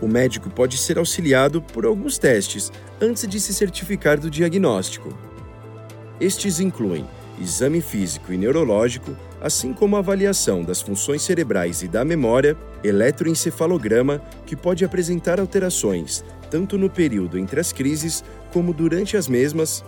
O 0.00 0.08
médico 0.08 0.48
pode 0.48 0.78
ser 0.78 0.96
auxiliado 0.96 1.60
por 1.60 1.84
alguns 1.84 2.16
testes 2.16 2.72
antes 2.98 3.28
de 3.28 3.38
se 3.38 3.52
certificar 3.52 4.18
do 4.18 4.30
diagnóstico. 4.30 5.14
Estes 6.18 6.58
incluem 6.58 7.06
exame 7.38 7.82
físico 7.82 8.32
e 8.32 8.38
neurológico, 8.38 9.14
assim 9.42 9.74
como 9.74 9.96
avaliação 9.96 10.64
das 10.64 10.80
funções 10.80 11.20
cerebrais 11.20 11.82
e 11.82 11.88
da 11.88 12.02
memória, 12.02 12.56
eletroencefalograma, 12.82 14.22
que 14.46 14.56
pode 14.56 14.86
apresentar 14.86 15.38
alterações 15.38 16.24
tanto 16.50 16.78
no 16.78 16.88
período 16.88 17.38
entre 17.38 17.60
as 17.60 17.72
crises 17.72 18.24
como 18.52 18.72
durante 18.72 19.16
as 19.16 19.28
mesmas, 19.28 19.84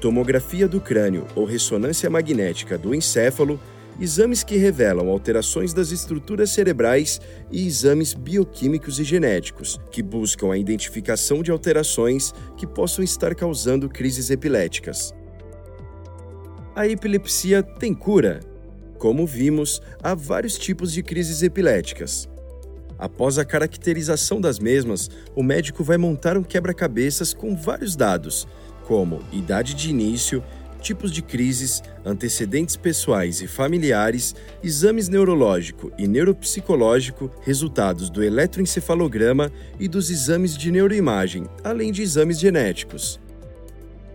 tomografia 0.00 0.66
do 0.66 0.80
crânio 0.80 1.26
ou 1.36 1.44
ressonância 1.44 2.08
magnética 2.08 2.78
do 2.78 2.94
encéfalo, 2.94 3.60
exames 4.00 4.42
que 4.42 4.56
revelam 4.56 5.10
alterações 5.10 5.74
das 5.74 5.92
estruturas 5.92 6.50
cerebrais 6.50 7.20
e 7.50 7.66
exames 7.66 8.14
bioquímicos 8.14 8.98
e 8.98 9.04
genéticos, 9.04 9.78
que 9.92 10.02
buscam 10.02 10.50
a 10.50 10.56
identificação 10.56 11.42
de 11.42 11.50
alterações 11.50 12.32
que 12.56 12.66
possam 12.66 13.04
estar 13.04 13.34
causando 13.34 13.90
crises 13.90 14.30
epiléticas. 14.30 15.14
A 16.74 16.88
epilepsia 16.88 17.62
tem 17.62 17.92
cura? 17.92 18.40
Como 18.98 19.26
vimos, 19.26 19.82
há 20.02 20.14
vários 20.14 20.56
tipos 20.56 20.92
de 20.92 21.02
crises 21.02 21.42
epiléticas. 21.42 22.28
Após 22.98 23.38
a 23.38 23.44
caracterização 23.44 24.40
das 24.40 24.58
mesmas, 24.58 25.10
o 25.34 25.42
médico 25.42 25.82
vai 25.82 25.96
montar 25.96 26.36
um 26.36 26.42
quebra-cabeças 26.42 27.32
com 27.32 27.56
vários 27.56 27.96
dados, 27.96 28.46
como 28.90 29.20
idade 29.30 29.72
de 29.72 29.88
início, 29.88 30.42
tipos 30.80 31.12
de 31.12 31.22
crises, 31.22 31.80
antecedentes 32.04 32.74
pessoais 32.74 33.40
e 33.40 33.46
familiares, 33.46 34.34
exames 34.64 35.08
neurológico 35.08 35.92
e 35.96 36.08
neuropsicológico, 36.08 37.30
resultados 37.42 38.10
do 38.10 38.20
eletroencefalograma 38.20 39.52
e 39.78 39.86
dos 39.86 40.10
exames 40.10 40.56
de 40.56 40.72
neuroimagem, 40.72 41.46
além 41.62 41.92
de 41.92 42.02
exames 42.02 42.40
genéticos. 42.40 43.20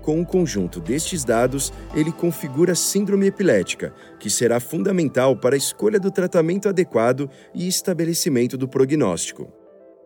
Com 0.01 0.19
o 0.19 0.25
conjunto 0.25 0.81
destes 0.81 1.23
dados, 1.23 1.71
ele 1.95 2.11
configura 2.11 2.73
a 2.73 2.75
síndrome 2.75 3.27
epilética, 3.27 3.93
que 4.19 4.29
será 4.29 4.59
fundamental 4.59 5.37
para 5.37 5.55
a 5.55 5.57
escolha 5.57 6.01
do 6.01 6.11
tratamento 6.11 6.67
adequado 6.67 7.29
e 7.53 7.65
estabelecimento 7.65 8.57
do 8.57 8.67
prognóstico. 8.67 9.64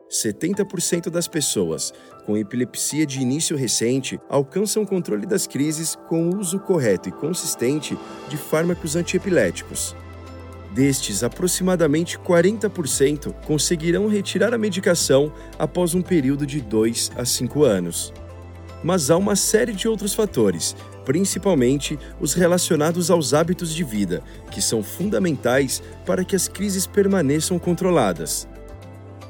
70% 0.09 1.09
das 1.09 1.27
pessoas 1.27 1.93
com 2.25 2.37
epilepsia 2.37 3.05
de 3.05 3.19
início 3.19 3.55
recente 3.55 4.19
alcançam 4.27 4.85
controle 4.85 5.25
das 5.25 5.45
crises 5.45 5.95
com 6.07 6.29
o 6.29 6.39
uso 6.39 6.59
correto 6.59 7.09
e 7.09 7.11
consistente 7.11 7.97
de 8.27 8.37
fármacos 8.37 8.95
antiepiléticos. 8.95 9.95
Destes, 10.73 11.23
aproximadamente 11.23 12.17
40% 12.19 13.33
conseguirão 13.45 14.07
retirar 14.07 14.53
a 14.53 14.57
medicação 14.57 15.31
após 15.57 15.93
um 15.93 16.01
período 16.01 16.45
de 16.45 16.61
2 16.61 17.11
a 17.15 17.25
5 17.25 17.63
anos 17.63 18.13
mas 18.83 19.09
há 19.09 19.17
uma 19.17 19.35
série 19.35 19.73
de 19.73 19.87
outros 19.87 20.13
fatores, 20.13 20.75
principalmente 21.05 21.97
os 22.19 22.33
relacionados 22.33 23.11
aos 23.11 23.33
hábitos 23.33 23.73
de 23.73 23.83
vida, 23.83 24.23
que 24.51 24.61
são 24.61 24.81
fundamentais 24.81 25.81
para 26.05 26.23
que 26.23 26.35
as 26.35 26.47
crises 26.47 26.87
permaneçam 26.87 27.59
controladas. 27.59 28.47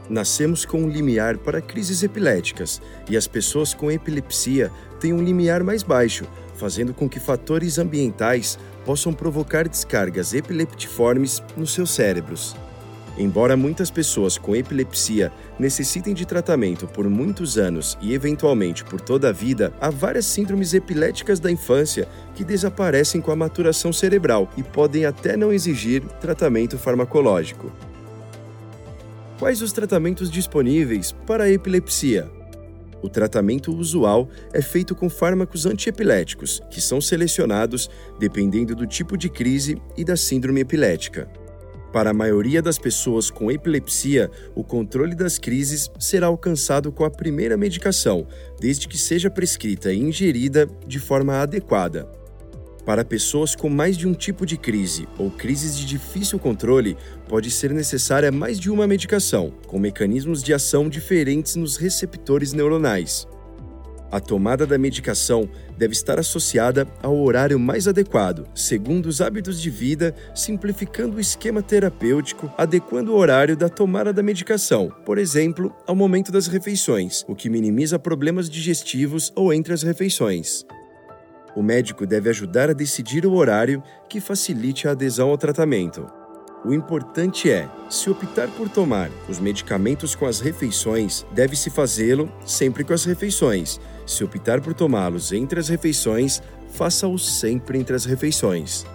Nascemos 0.09 0.65
com 0.65 0.81
um 0.83 0.89
limiar 0.89 1.37
para 1.37 1.61
crises 1.61 2.01
epiléticas 2.01 2.81
e 3.07 3.15
as 3.15 3.27
pessoas 3.27 3.73
com 3.75 3.91
epilepsia 3.91 4.71
têm 4.99 5.13
um 5.13 5.23
limiar 5.23 5.63
mais 5.63 5.83
baixo, 5.83 6.25
fazendo 6.55 6.93
com 6.93 7.07
que 7.07 7.19
fatores 7.19 7.77
ambientais 7.77 8.57
possam 8.85 9.13
provocar 9.13 9.67
descargas 9.67 10.33
epileptiformes 10.33 11.43
nos 11.55 11.73
seus 11.73 11.91
cérebros. 11.91 12.55
Embora 13.19 13.57
muitas 13.57 13.91
pessoas 13.91 14.37
com 14.37 14.55
epilepsia 14.55 15.31
necessitem 15.59 16.13
de 16.13 16.25
tratamento 16.25 16.87
por 16.87 17.07
muitos 17.09 17.57
anos 17.57 17.97
e 18.01 18.13
eventualmente 18.13 18.83
por 18.85 19.01
toda 19.01 19.29
a 19.29 19.33
vida, 19.33 19.73
há 19.79 19.89
várias 19.89 20.25
síndromes 20.25 20.73
epiléticas 20.73 21.39
da 21.39 21.51
infância 21.51 22.07
que 22.33 22.45
desaparecem 22.45 23.19
com 23.19 23.31
a 23.31 23.35
maturação 23.35 23.91
cerebral 23.91 24.49
e 24.55 24.63
podem 24.63 25.05
até 25.05 25.35
não 25.35 25.51
exigir 25.51 26.01
tratamento 26.21 26.77
farmacológico. 26.77 27.71
Quais 29.39 29.62
os 29.62 29.72
tratamentos 29.72 30.29
disponíveis 30.29 31.13
para 31.25 31.46
a 31.46 31.50
epilepsia? 31.50 32.29
O 33.01 33.08
tratamento 33.08 33.74
usual 33.74 34.27
é 34.51 34.62
feito 34.62 34.93
com 34.93 35.10
fármacos 35.10 35.65
antiepiléticos, 35.65 36.62
que 36.69 36.81
são 36.81 37.00
selecionados 37.00 37.89
dependendo 38.19 38.75
do 38.75 38.86
tipo 38.86 39.17
de 39.17 39.29
crise 39.29 39.81
e 39.96 40.03
da 40.03 40.17
síndrome 40.17 40.60
epilética. 40.60 41.31
Para 41.93 42.10
a 42.10 42.13
maioria 42.13 42.62
das 42.62 42.77
pessoas 42.77 43.31
com 43.31 43.50
epilepsia, 43.50 44.29
o 44.53 44.62
controle 44.62 45.15
das 45.15 45.38
crises 45.38 45.89
será 45.98 46.27
alcançado 46.27 46.91
com 46.91 47.05
a 47.05 47.10
primeira 47.10 47.55
medicação, 47.55 48.27
desde 48.60 48.89
que 48.89 48.98
seja 48.98 49.29
prescrita 49.29 49.93
e 49.93 50.00
ingerida 50.00 50.67
de 50.86 51.00
forma 51.00 51.38
adequada. 51.38 52.18
Para 52.86 53.05
pessoas 53.05 53.55
com 53.55 53.69
mais 53.69 53.98
de 53.98 54.07
um 54.07 54.13
tipo 54.13 54.45
de 54.45 54.57
crise 54.57 55.07
ou 55.17 55.29
crises 55.29 55.77
de 55.77 55.86
difícil 55.86 56.39
controle, 56.39 56.98
pode 57.27 57.51
ser 57.51 57.71
necessária 57.71 58.31
mais 58.31 58.59
de 58.59 58.71
uma 58.71 58.88
medicação, 58.88 59.51
com 59.67 59.77
mecanismos 59.77 60.41
de 60.41 60.53
ação 60.53 60.89
diferentes 60.89 61.55
nos 61.55 61.77
receptores 61.77 62.53
neuronais. 62.53 63.27
A 64.12 64.19
tomada 64.19 64.65
da 64.65 64.75
medicação 64.75 65.48
deve 65.77 65.93
estar 65.93 66.19
associada 66.19 66.88
ao 67.01 67.15
horário 67.15 67.59
mais 67.59 67.88
adequado, 67.88 68.48
segundo 68.55 69.05
os 69.05 69.21
hábitos 69.21 69.62
de 69.62 69.69
vida, 69.69 70.15
simplificando 70.33 71.17
o 71.17 71.19
esquema 71.19 71.62
terapêutico, 71.62 72.51
adequando 72.57 73.12
o 73.12 73.15
horário 73.15 73.55
da 73.55 73.69
tomada 73.69 74.12
da 74.12 74.24
medicação, 74.24 74.91
por 75.05 75.19
exemplo, 75.19 75.71
ao 75.86 75.95
momento 75.95 76.31
das 76.31 76.48
refeições, 76.48 77.24
o 77.27 77.36
que 77.36 77.51
minimiza 77.51 78.00
problemas 78.00 78.50
digestivos 78.50 79.31
ou 79.36 79.53
entre 79.53 79.74
as 79.74 79.83
refeições. 79.83 80.65
O 81.56 81.63
médico 81.63 82.06
deve 82.06 82.29
ajudar 82.29 82.70
a 82.70 82.74
decidir 82.74 83.25
o 83.25 83.34
horário 83.34 83.84
que 84.08 84.22
facilite 84.22 84.88
a 84.88 84.91
adesão 84.91 85.29
ao 85.29 85.38
tratamento. 85.38 86.06
O 86.63 86.74
importante 86.74 87.50
é, 87.50 87.70
se 87.89 88.10
optar 88.10 88.50
por 88.50 88.68
tomar 88.68 89.10
os 89.29 89.39
medicamentos 89.39 90.13
com 90.13 90.25
as 90.25 90.41
refeições, 90.41 91.25
deve-se 91.32 91.70
fazê-lo 91.70 92.29
sempre 92.46 92.84
com 92.84 92.94
as 92.94 93.06
refeições. 93.06 93.79
Se 94.06 94.24
optar 94.25 94.60
por 94.60 94.74
tomá-los 94.74 95.32
entre 95.32 95.60
as 95.60 95.70
refeições, 95.70 96.41
faça-o 96.74 97.18
sempre 97.18 97.79
entre 97.79 97.96
as 97.96 98.03
refeições. 98.03 98.86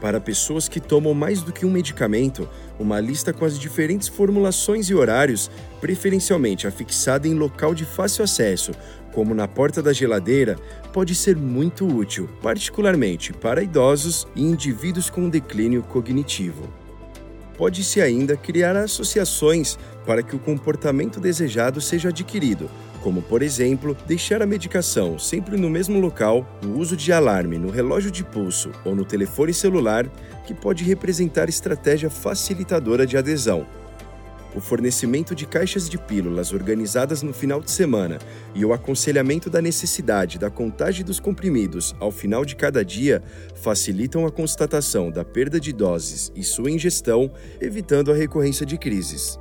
Para 0.00 0.20
pessoas 0.20 0.66
que 0.66 0.80
tomam 0.80 1.12
mais 1.12 1.42
do 1.42 1.52
que 1.52 1.66
um 1.66 1.70
medicamento, 1.70 2.48
uma 2.78 2.98
lista 2.98 3.34
com 3.34 3.44
as 3.44 3.58
diferentes 3.58 4.08
formulações 4.08 4.88
e 4.88 4.94
horários, 4.94 5.50
preferencialmente 5.78 6.66
afixada 6.66 7.28
em 7.28 7.34
local 7.34 7.74
de 7.74 7.84
fácil 7.84 8.24
acesso, 8.24 8.72
como 9.12 9.34
na 9.34 9.48
porta 9.48 9.82
da 9.82 9.92
geladeira, 9.92 10.56
pode 10.92 11.14
ser 11.14 11.36
muito 11.36 11.86
útil, 11.86 12.28
particularmente 12.42 13.32
para 13.32 13.62
idosos 13.62 14.26
e 14.34 14.42
indivíduos 14.42 15.10
com 15.10 15.28
declínio 15.28 15.82
cognitivo. 15.82 16.68
Pode-se 17.56 18.00
ainda 18.00 18.36
criar 18.36 18.74
associações 18.76 19.78
para 20.06 20.22
que 20.22 20.34
o 20.34 20.38
comportamento 20.38 21.20
desejado 21.20 21.80
seja 21.80 22.08
adquirido, 22.08 22.70
como, 23.02 23.22
por 23.22 23.42
exemplo, 23.42 23.96
deixar 24.06 24.42
a 24.42 24.46
medicação 24.46 25.18
sempre 25.18 25.56
no 25.56 25.68
mesmo 25.68 26.00
local, 26.00 26.46
o 26.64 26.78
uso 26.78 26.96
de 26.96 27.12
alarme 27.12 27.58
no 27.58 27.70
relógio 27.70 28.10
de 28.10 28.24
pulso 28.24 28.70
ou 28.84 28.94
no 28.94 29.04
telefone 29.04 29.52
celular, 29.52 30.06
que 30.46 30.54
pode 30.54 30.84
representar 30.84 31.48
estratégia 31.48 32.10
facilitadora 32.10 33.06
de 33.06 33.16
adesão 33.16 33.66
o 34.54 34.60
fornecimento 34.60 35.34
de 35.34 35.46
caixas 35.46 35.88
de 35.88 35.98
pílulas 35.98 36.52
organizadas 36.52 37.22
no 37.22 37.32
final 37.32 37.60
de 37.60 37.70
semana 37.70 38.18
e 38.54 38.64
o 38.64 38.72
aconselhamento 38.72 39.48
da 39.48 39.62
necessidade 39.62 40.38
da 40.38 40.50
contagem 40.50 41.04
dos 41.04 41.20
comprimidos 41.20 41.94
ao 42.00 42.10
final 42.10 42.44
de 42.44 42.56
cada 42.56 42.84
dia 42.84 43.22
facilitam 43.54 44.26
a 44.26 44.30
constatação 44.30 45.10
da 45.10 45.24
perda 45.24 45.60
de 45.60 45.72
doses 45.72 46.32
e 46.34 46.42
sua 46.42 46.70
ingestão, 46.70 47.30
evitando 47.60 48.10
a 48.10 48.14
recorrência 48.14 48.66
de 48.66 48.76
crises 48.76 49.38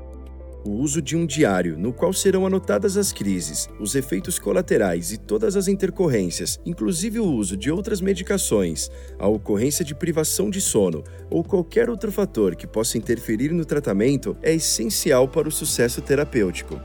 o 0.66 0.72
uso 0.72 1.02
de 1.02 1.16
um 1.16 1.26
diário 1.26 1.78
no 1.78 1.94
qual 1.94 2.12
serão 2.12 2.46
anotadas 2.46 2.98
as 2.98 3.12
crises, 3.12 3.70
os 3.80 3.96
efeitos 3.96 4.38
colaterais 4.38 5.12
e 5.12 5.18
todas 5.18 5.56
as 5.56 5.68
intercorrências, 5.68 6.60
inclusive 6.66 7.20
o 7.20 7.26
uso 7.26 7.56
de 7.56 7.72
outras 7.72 8.02
medicações, 8.02 8.90
a 9.18 9.28
ocorrência 9.28 9.86
de 9.86 9.96
privação 9.96 10.50
de 10.50 10.62
sono 10.62 11.04
ou 11.30 11.44
qualquer 11.44 11.90
outro 11.90 12.12
fator 12.12 12.56
que 12.56 12.68
possa 12.68 12.98
interferir 12.98 13.52
no 13.52 13.66
tratamento, 13.66 14.36
é 14.42 14.54
essencial 14.54 15.28
para 15.28 15.48
o 15.48 15.52
sucesso 15.52 16.02
terapêutico. 16.02 16.80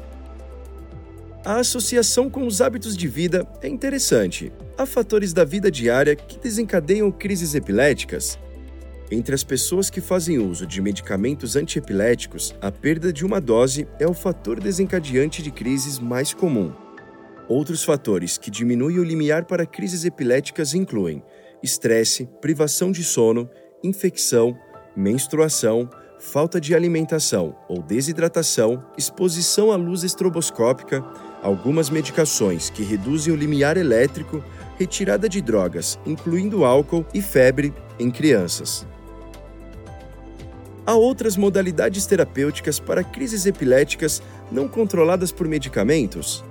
A 1.45 1.57
associação 1.57 2.31
com 2.31 2.47
os 2.47 2.63
hábitos 2.63 2.97
de 2.97 3.07
vida 3.07 3.47
é 3.61 3.69
interessante. 3.69 4.51
Há 4.79 4.87
fatores 4.87 5.35
da 5.35 5.45
vida 5.45 5.71
diária 5.71 6.17
que 6.17 6.39
desencadeiam 6.39 7.13
crises 7.13 7.55
epiléticas, 7.55 8.39
entre 9.15 9.35
as 9.35 9.45
pessoas 9.45 9.89
que 9.89 10.01
fazem 10.01 10.39
uso 10.39 10.67
de 10.67 10.83
medicamentos 10.83 11.57
antiepiléticos, 11.57 12.55
a 12.61 12.71
perda 12.71 13.13
de 13.13 13.25
uma 13.25 13.41
dose 13.41 13.87
é 13.99 14.07
o 14.07 14.13
fator 14.13 14.61
desencadeante 14.61 15.43
de 15.43 15.51
crises 15.51 15.99
mais 15.99 16.35
comum. 16.35 16.73
Outros 17.49 17.85
fatores 17.85 18.37
que 18.37 18.51
diminuem 18.51 18.99
o 18.99 19.05
limiar 19.05 19.45
para 19.45 19.67
crises 19.67 20.05
epiléticas 20.05 20.75
incluem 20.75 21.23
estresse, 21.63 22.29
privação 22.41 22.91
de 22.91 23.05
sono, 23.05 23.49
infecção, 23.83 24.57
menstruação, 24.97 25.89
falta 26.19 26.61
de 26.61 26.75
alimentação 26.75 27.55
ou 27.69 27.83
desidratação, 27.83 28.85
exposição 28.97 29.71
à 29.71 29.77
luz 29.77 30.03
estroboscópica, 30.03 31.05
algumas 31.43 31.91
medicações 31.91 32.71
que 32.71 32.83
reduzem 32.83 33.33
o 33.33 33.37
limiar 33.37 33.77
elétrico, 33.77 34.43
retirada 34.79 35.29
de 35.29 35.41
drogas, 35.41 35.99
incluindo 36.07 36.65
álcool 36.65 37.05
e 37.15 37.21
febre 37.21 37.73
em 37.99 38.11
crianças. 38.11 38.87
Há 40.87 40.95
outras 40.95 41.35
modalidades 41.37 42.05
terapêuticas 42.05 42.79
para 42.79 43.03
crises 43.03 43.47
epiléticas 43.47 44.23
não 44.53 44.69
controladas 44.69 45.33
por 45.33 45.49
medicamentos? 45.49 46.45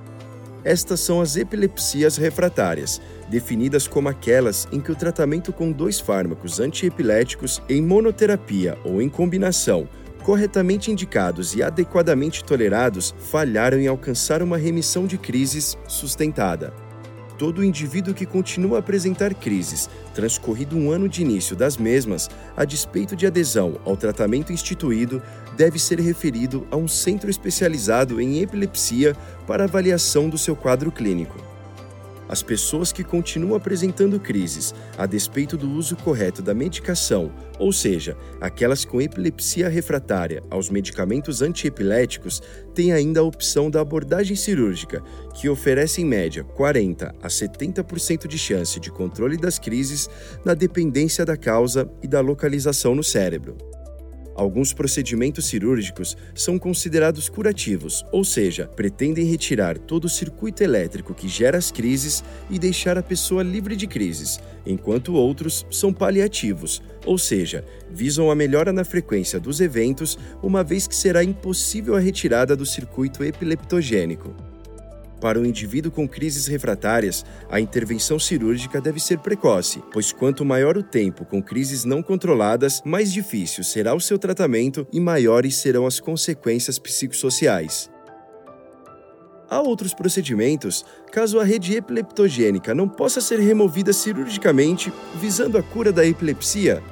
Estas 0.63 1.01
são 1.01 1.21
as 1.21 1.35
epilepsias 1.35 2.17
refratárias, 2.17 2.99
definidas 3.29 3.85
como 3.87 4.09
aquelas 4.09 4.67
em 4.71 4.79
que 4.79 4.91
o 4.91 4.95
tratamento 4.95 5.53
com 5.53 5.71
dois 5.71 5.99
fármacos 5.99 6.59
antiepiléticos 6.59 7.61
em 7.69 7.81
monoterapia 7.81 8.75
ou 8.83 9.01
em 9.01 9.09
combinação, 9.09 9.87
corretamente 10.23 10.89
indicados 10.89 11.53
e 11.53 11.61
adequadamente 11.61 12.43
tolerados, 12.43 13.13
falharam 13.19 13.77
em 13.77 13.87
alcançar 13.87 14.41
uma 14.41 14.57
remissão 14.57 15.05
de 15.05 15.17
crises 15.17 15.77
sustentada 15.87 16.73
todo 17.37 17.63
indivíduo 17.63 18.13
que 18.13 18.25
continua 18.25 18.77
a 18.77 18.79
apresentar 18.79 19.33
crises, 19.33 19.89
transcorrido 20.13 20.77
um 20.77 20.91
ano 20.91 21.07
de 21.07 21.21
início 21.21 21.55
das 21.55 21.77
mesmas, 21.77 22.29
a 22.55 22.65
despeito 22.65 23.15
de 23.15 23.25
adesão 23.25 23.79
ao 23.85 23.97
tratamento 23.97 24.51
instituído, 24.51 25.21
deve 25.55 25.77
ser 25.77 25.99
referido 25.99 26.67
a 26.71 26.75
um 26.75 26.87
centro 26.87 27.29
especializado 27.29 28.19
em 28.19 28.41
epilepsia 28.41 29.15
para 29.45 29.65
avaliação 29.65 30.29
do 30.29 30.37
seu 30.37 30.55
quadro 30.55 30.91
clínico. 30.91 31.52
As 32.27 32.41
pessoas 32.41 32.91
que 32.91 33.03
continuam 33.03 33.55
apresentando 33.55 34.19
crises 34.19 34.73
a 34.97 35.05
despeito 35.05 35.57
do 35.57 35.69
uso 35.69 35.95
correto 35.95 36.41
da 36.41 36.53
medicação, 36.53 37.31
ou 37.59 37.71
seja, 37.71 38.17
aquelas 38.39 38.85
com 38.85 39.01
epilepsia 39.01 39.69
refratária 39.69 40.41
aos 40.49 40.69
medicamentos 40.69 41.41
antiepiléticos, 41.41 42.41
têm 42.73 42.91
ainda 42.91 43.19
a 43.19 43.23
opção 43.23 43.69
da 43.69 43.81
abordagem 43.81 44.35
cirúrgica, 44.35 45.03
que 45.33 45.49
oferece 45.49 46.01
em 46.01 46.05
média 46.05 46.43
40 46.43 47.13
a 47.21 47.27
70% 47.27 48.27
de 48.27 48.37
chance 48.37 48.79
de 48.79 48.89
controle 48.89 49.37
das 49.37 49.59
crises 49.59 50.09
na 50.43 50.53
dependência 50.53 51.25
da 51.25 51.37
causa 51.37 51.89
e 52.01 52.07
da 52.07 52.21
localização 52.21 52.95
no 52.95 53.03
cérebro. 53.03 53.72
Alguns 54.35 54.73
procedimentos 54.73 55.45
cirúrgicos 55.45 56.17
são 56.33 56.57
considerados 56.57 57.29
curativos, 57.29 58.03
ou 58.11 58.23
seja, 58.23 58.67
pretendem 58.67 59.25
retirar 59.25 59.77
todo 59.77 60.05
o 60.05 60.09
circuito 60.09 60.63
elétrico 60.63 61.13
que 61.13 61.27
gera 61.27 61.57
as 61.57 61.71
crises 61.71 62.23
e 62.49 62.57
deixar 62.57 62.97
a 62.97 63.03
pessoa 63.03 63.43
livre 63.43 63.75
de 63.75 63.85
crises, 63.85 64.39
enquanto 64.65 65.13
outros 65.13 65.65
são 65.69 65.93
paliativos, 65.93 66.81
ou 67.05 67.17
seja, 67.17 67.63
visam 67.91 68.31
a 68.31 68.35
melhora 68.35 68.73
na 68.73 68.83
frequência 68.83 69.39
dos 69.39 69.61
eventos, 69.61 70.17
uma 70.41 70.63
vez 70.63 70.87
que 70.87 70.95
será 70.95 71.23
impossível 71.23 71.95
a 71.95 71.99
retirada 71.99 72.55
do 72.55 72.65
circuito 72.65 73.23
epileptogênico. 73.23 74.52
Para 75.23 75.39
o 75.39 75.45
indivíduo 75.45 75.89
com 75.89 76.05
crises 76.05 76.47
refratárias, 76.47 77.23
a 77.49 77.57
intervenção 77.57 78.19
cirúrgica 78.19 78.81
deve 78.81 78.99
ser 78.99 79.19
precoce, 79.19 79.81
pois 79.93 80.11
quanto 80.11 80.43
maior 80.43 80.77
o 80.77 80.83
tempo 80.83 81.23
com 81.23 81.41
crises 81.41 81.85
não 81.85 82.03
controladas, 82.03 82.81
mais 82.83 83.13
difícil 83.13 83.63
será 83.63 83.95
o 83.95 84.01
seu 84.01 84.19
tratamento 84.19 84.85
e 84.91 84.99
maiores 84.99 85.55
serão 85.55 85.87
as 85.87 85.97
consequências 85.97 86.77
psicossociais. 86.77 87.89
Há 89.49 89.61
outros 89.61 89.93
procedimentos 89.93 90.83
caso 91.09 91.39
a 91.39 91.45
rede 91.45 91.73
epileptogênica 91.73 92.75
não 92.75 92.89
possa 92.89 93.21
ser 93.21 93.39
removida 93.39 93.93
cirurgicamente 93.93 94.91
visando 95.15 95.57
a 95.57 95.63
cura 95.63 95.93
da 95.93 96.05
epilepsia. 96.05 96.83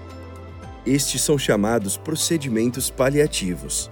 Estes 0.85 1.21
são 1.21 1.37
chamados 1.37 1.97
procedimentos 1.97 2.89
paliativos. 2.89 3.91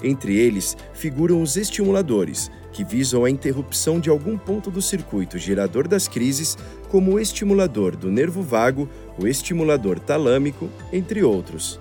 Entre 0.00 0.36
eles 0.36 0.76
figuram 0.92 1.42
os 1.42 1.56
estimuladores, 1.56 2.50
que 2.74 2.84
visam 2.84 3.24
a 3.24 3.30
interrupção 3.30 4.00
de 4.00 4.10
algum 4.10 4.36
ponto 4.36 4.68
do 4.68 4.82
circuito 4.82 5.38
gerador 5.38 5.86
das 5.86 6.08
crises, 6.08 6.58
como 6.90 7.12
o 7.12 7.20
estimulador 7.20 7.96
do 7.96 8.10
nervo 8.10 8.42
vago, 8.42 8.88
o 9.16 9.28
estimulador 9.28 10.00
talâmico, 10.00 10.68
entre 10.92 11.22
outros. 11.22 11.78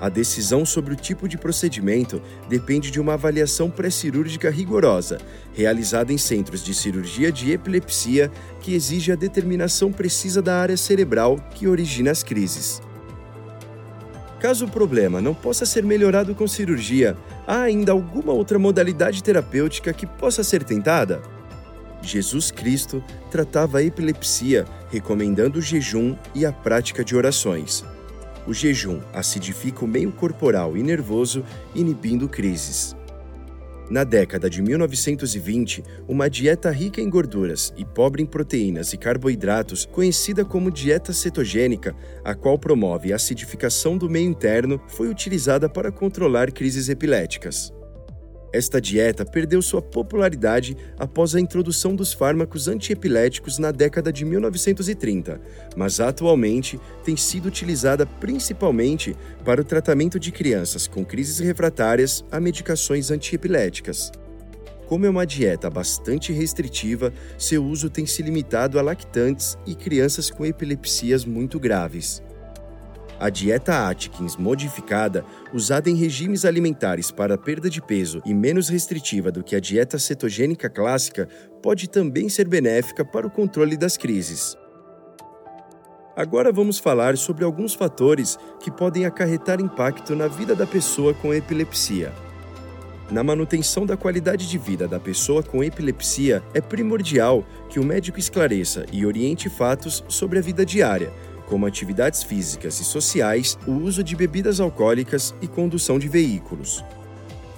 A 0.00 0.08
decisão 0.08 0.64
sobre 0.64 0.94
o 0.94 0.96
tipo 0.96 1.28
de 1.28 1.36
procedimento 1.36 2.22
depende 2.48 2.92
de 2.92 3.00
uma 3.00 3.14
avaliação 3.14 3.68
pré-cirúrgica 3.68 4.48
rigorosa, 4.48 5.18
realizada 5.52 6.12
em 6.12 6.16
centros 6.16 6.64
de 6.64 6.72
cirurgia 6.74 7.30
de 7.30 7.50
epilepsia, 7.50 8.30
que 8.62 8.72
exige 8.72 9.10
a 9.12 9.16
determinação 9.16 9.92
precisa 9.92 10.40
da 10.40 10.58
área 10.58 10.76
cerebral 10.76 11.38
que 11.54 11.66
origina 11.66 12.12
as 12.12 12.22
crises. 12.22 12.80
Caso 14.40 14.64
o 14.64 14.70
problema 14.70 15.20
não 15.20 15.34
possa 15.34 15.66
ser 15.66 15.84
melhorado 15.84 16.34
com 16.34 16.48
cirurgia, 16.48 17.14
há 17.50 17.62
ainda 17.62 17.90
alguma 17.90 18.32
outra 18.32 18.60
modalidade 18.60 19.24
terapêutica 19.24 19.92
que 19.92 20.06
possa 20.06 20.44
ser 20.44 20.62
tentada? 20.62 21.20
Jesus 22.00 22.52
Cristo 22.52 23.02
tratava 23.28 23.78
a 23.78 23.82
epilepsia 23.82 24.64
recomendando 24.88 25.58
o 25.58 25.62
jejum 25.62 26.16
e 26.32 26.46
a 26.46 26.52
prática 26.52 27.04
de 27.04 27.16
orações. 27.16 27.84
O 28.46 28.54
jejum 28.54 29.00
acidifica 29.12 29.84
o 29.84 29.88
meio 29.88 30.12
corporal 30.12 30.76
e 30.76 30.82
nervoso, 30.82 31.44
inibindo 31.74 32.28
crises. 32.28 32.94
Na 33.90 34.04
década 34.04 34.48
de 34.48 34.62
1920, 34.62 35.82
uma 36.06 36.30
dieta 36.30 36.70
rica 36.70 37.00
em 37.00 37.10
gorduras 37.10 37.74
e 37.76 37.84
pobre 37.84 38.22
em 38.22 38.26
proteínas 38.26 38.92
e 38.92 38.96
carboidratos, 38.96 39.84
conhecida 39.84 40.44
como 40.44 40.70
dieta 40.70 41.12
cetogênica, 41.12 41.96
a 42.24 42.32
qual 42.32 42.56
promove 42.56 43.12
a 43.12 43.16
acidificação 43.16 43.98
do 43.98 44.08
meio 44.08 44.30
interno, 44.30 44.80
foi 44.86 45.08
utilizada 45.08 45.68
para 45.68 45.90
controlar 45.90 46.52
crises 46.52 46.88
epiléticas. 46.88 47.72
Esta 48.52 48.80
dieta 48.80 49.24
perdeu 49.24 49.62
sua 49.62 49.80
popularidade 49.80 50.76
após 50.98 51.34
a 51.34 51.40
introdução 51.40 51.94
dos 51.94 52.12
fármacos 52.12 52.66
antiepiléticos 52.66 53.58
na 53.58 53.70
década 53.70 54.12
de 54.12 54.24
1930, 54.24 55.40
mas 55.76 56.00
atualmente 56.00 56.80
tem 57.04 57.16
sido 57.16 57.46
utilizada 57.46 58.04
principalmente 58.04 59.14
para 59.44 59.60
o 59.60 59.64
tratamento 59.64 60.18
de 60.18 60.32
crianças 60.32 60.88
com 60.88 61.04
crises 61.04 61.38
refratárias 61.38 62.24
a 62.30 62.40
medicações 62.40 63.10
antiepiléticas. 63.12 64.10
Como 64.88 65.06
é 65.06 65.10
uma 65.10 65.24
dieta 65.24 65.70
bastante 65.70 66.32
restritiva, 66.32 67.12
seu 67.38 67.64
uso 67.64 67.88
tem 67.88 68.04
se 68.04 68.20
limitado 68.22 68.76
a 68.76 68.82
lactantes 68.82 69.56
e 69.64 69.76
crianças 69.76 70.28
com 70.28 70.44
epilepsias 70.44 71.24
muito 71.24 71.60
graves. 71.60 72.20
A 73.20 73.28
dieta 73.28 73.86
Atkins 73.86 74.34
modificada, 74.34 75.26
usada 75.52 75.90
em 75.90 75.94
regimes 75.94 76.46
alimentares 76.46 77.10
para 77.10 77.36
perda 77.36 77.68
de 77.68 77.82
peso 77.82 78.22
e 78.24 78.32
menos 78.32 78.70
restritiva 78.70 79.30
do 79.30 79.44
que 79.44 79.54
a 79.54 79.60
dieta 79.60 79.98
cetogênica 79.98 80.70
clássica, 80.70 81.28
pode 81.62 81.86
também 81.86 82.30
ser 82.30 82.48
benéfica 82.48 83.04
para 83.04 83.26
o 83.26 83.30
controle 83.30 83.76
das 83.76 83.98
crises. 83.98 84.56
Agora 86.16 86.50
vamos 86.50 86.78
falar 86.78 87.18
sobre 87.18 87.44
alguns 87.44 87.74
fatores 87.74 88.38
que 88.58 88.70
podem 88.70 89.04
acarretar 89.04 89.60
impacto 89.60 90.16
na 90.16 90.26
vida 90.26 90.54
da 90.54 90.66
pessoa 90.66 91.12
com 91.12 91.34
epilepsia. 91.34 92.14
Na 93.10 93.22
manutenção 93.24 93.84
da 93.84 93.96
qualidade 93.96 94.48
de 94.48 94.56
vida 94.56 94.86
da 94.88 95.00
pessoa 95.00 95.42
com 95.42 95.64
epilepsia, 95.64 96.42
é 96.54 96.60
primordial 96.60 97.44
que 97.68 97.80
o 97.80 97.84
médico 97.84 98.18
esclareça 98.18 98.86
e 98.92 99.04
oriente 99.04 99.50
fatos 99.50 100.02
sobre 100.08 100.38
a 100.38 100.42
vida 100.42 100.64
diária, 100.64 101.12
como 101.50 101.66
atividades 101.66 102.22
físicas 102.22 102.78
e 102.80 102.84
sociais, 102.84 103.58
o 103.66 103.72
uso 103.72 104.04
de 104.04 104.14
bebidas 104.14 104.60
alcoólicas 104.60 105.34
e 105.42 105.48
condução 105.48 105.98
de 105.98 106.08
veículos. 106.08 106.84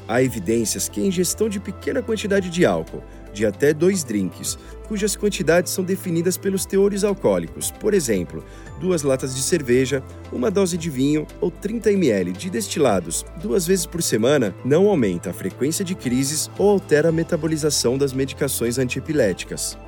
Há 0.09 0.23
evidências 0.23 0.89
que 0.89 1.01
a 1.01 1.05
ingestão 1.05 1.47
de 1.47 1.61
pequena 1.61 2.03
quantidade 2.03 2.49
de 2.49 2.65
álcool, 2.65 3.03
de 3.35 3.45
até 3.45 3.73
dois 3.73 4.03
drinks, 4.03 4.59
cujas 4.89 5.15
quantidades 5.15 5.73
são 5.73 5.85
definidas 5.85 6.37
pelos 6.39 6.65
teores 6.65 7.05
alcoólicos, 7.05 7.71
por 7.71 7.93
exemplo, 7.95 8.43
duas 8.81 9.03
latas 9.03 9.35
de 9.35 9.43
cerveja, 9.43 10.03
uma 10.33 10.51
dose 10.51 10.77
de 10.77 10.91
vinho 10.91 11.27
ou 11.41 11.51
30 11.51 11.93
ml 11.93 12.33
de 12.33 12.51
destilados 12.51 13.25
duas 13.41 13.67
vezes 13.67 13.87
por 13.87 14.03
semana, 14.03 14.55
não 14.65 14.89
aumenta 14.89 15.31
a 15.31 15.35
frequência 15.35 15.85
de 15.85 15.95
crises 15.95 16.51
ou 16.59 16.71
altera 16.71 17.11
a 17.11 17.13
metabolização 17.13 17.97
das 17.97 18.13
medicações 18.13 18.79
antiepiléticas. 18.79 19.79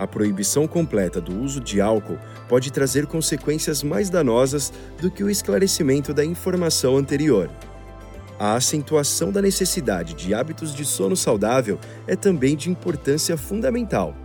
A 0.00 0.06
proibição 0.06 0.66
completa 0.66 1.20
do 1.20 1.38
uso 1.42 1.60
de 1.60 1.78
álcool 1.78 2.18
pode 2.48 2.72
trazer 2.72 3.06
consequências 3.06 3.82
mais 3.82 4.08
danosas 4.08 4.72
do 4.98 5.10
que 5.10 5.22
o 5.22 5.28
esclarecimento 5.28 6.14
da 6.14 6.24
informação 6.24 6.96
anterior. 6.96 7.50
A 8.38 8.54
acentuação 8.54 9.30
da 9.30 9.42
necessidade 9.42 10.14
de 10.14 10.32
hábitos 10.32 10.74
de 10.74 10.86
sono 10.86 11.14
saudável 11.14 11.78
é 12.06 12.16
também 12.16 12.56
de 12.56 12.70
importância 12.70 13.36
fundamental. 13.36 14.16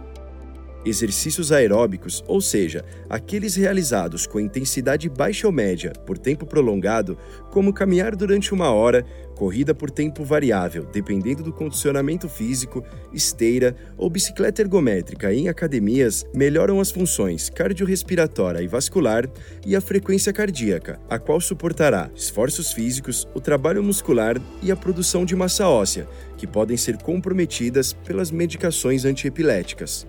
Exercícios 0.85 1.51
aeróbicos, 1.51 2.23
ou 2.27 2.39
seja, 2.39 2.85
aqueles 3.09 3.55
realizados 3.55 4.27
com 4.27 4.39
intensidade 4.39 5.09
baixa 5.09 5.47
ou 5.47 5.53
média 5.53 5.91
por 6.05 6.15
tempo 6.15 6.45
prolongado, 6.45 7.17
como 7.49 7.73
caminhar 7.73 8.15
durante 8.15 8.53
uma 8.53 8.69
hora, 8.69 9.03
corrida 9.35 9.73
por 9.73 9.89
tempo 9.89 10.23
variável, 10.23 10.85
dependendo 10.85 11.41
do 11.41 11.51
condicionamento 11.51 12.29
físico, 12.29 12.83
esteira 13.11 13.75
ou 13.97 14.09
bicicleta 14.09 14.61
ergométrica 14.61 15.33
em 15.33 15.49
academias, 15.49 16.23
melhoram 16.33 16.79
as 16.79 16.91
funções 16.91 17.49
cardiorrespiratória 17.49 18.61
e 18.61 18.67
vascular 18.67 19.27
e 19.65 19.75
a 19.75 19.81
frequência 19.81 20.31
cardíaca, 20.31 20.99
a 21.09 21.17
qual 21.17 21.41
suportará 21.41 22.11
esforços 22.15 22.71
físicos, 22.71 23.27
o 23.33 23.41
trabalho 23.41 23.83
muscular 23.83 24.39
e 24.61 24.71
a 24.71 24.75
produção 24.75 25.25
de 25.25 25.35
massa 25.35 25.67
óssea, 25.67 26.07
que 26.37 26.45
podem 26.45 26.77
ser 26.77 26.97
comprometidas 26.97 27.91
pelas 27.91 28.29
medicações 28.29 29.03
antiepiléticas. 29.03 30.05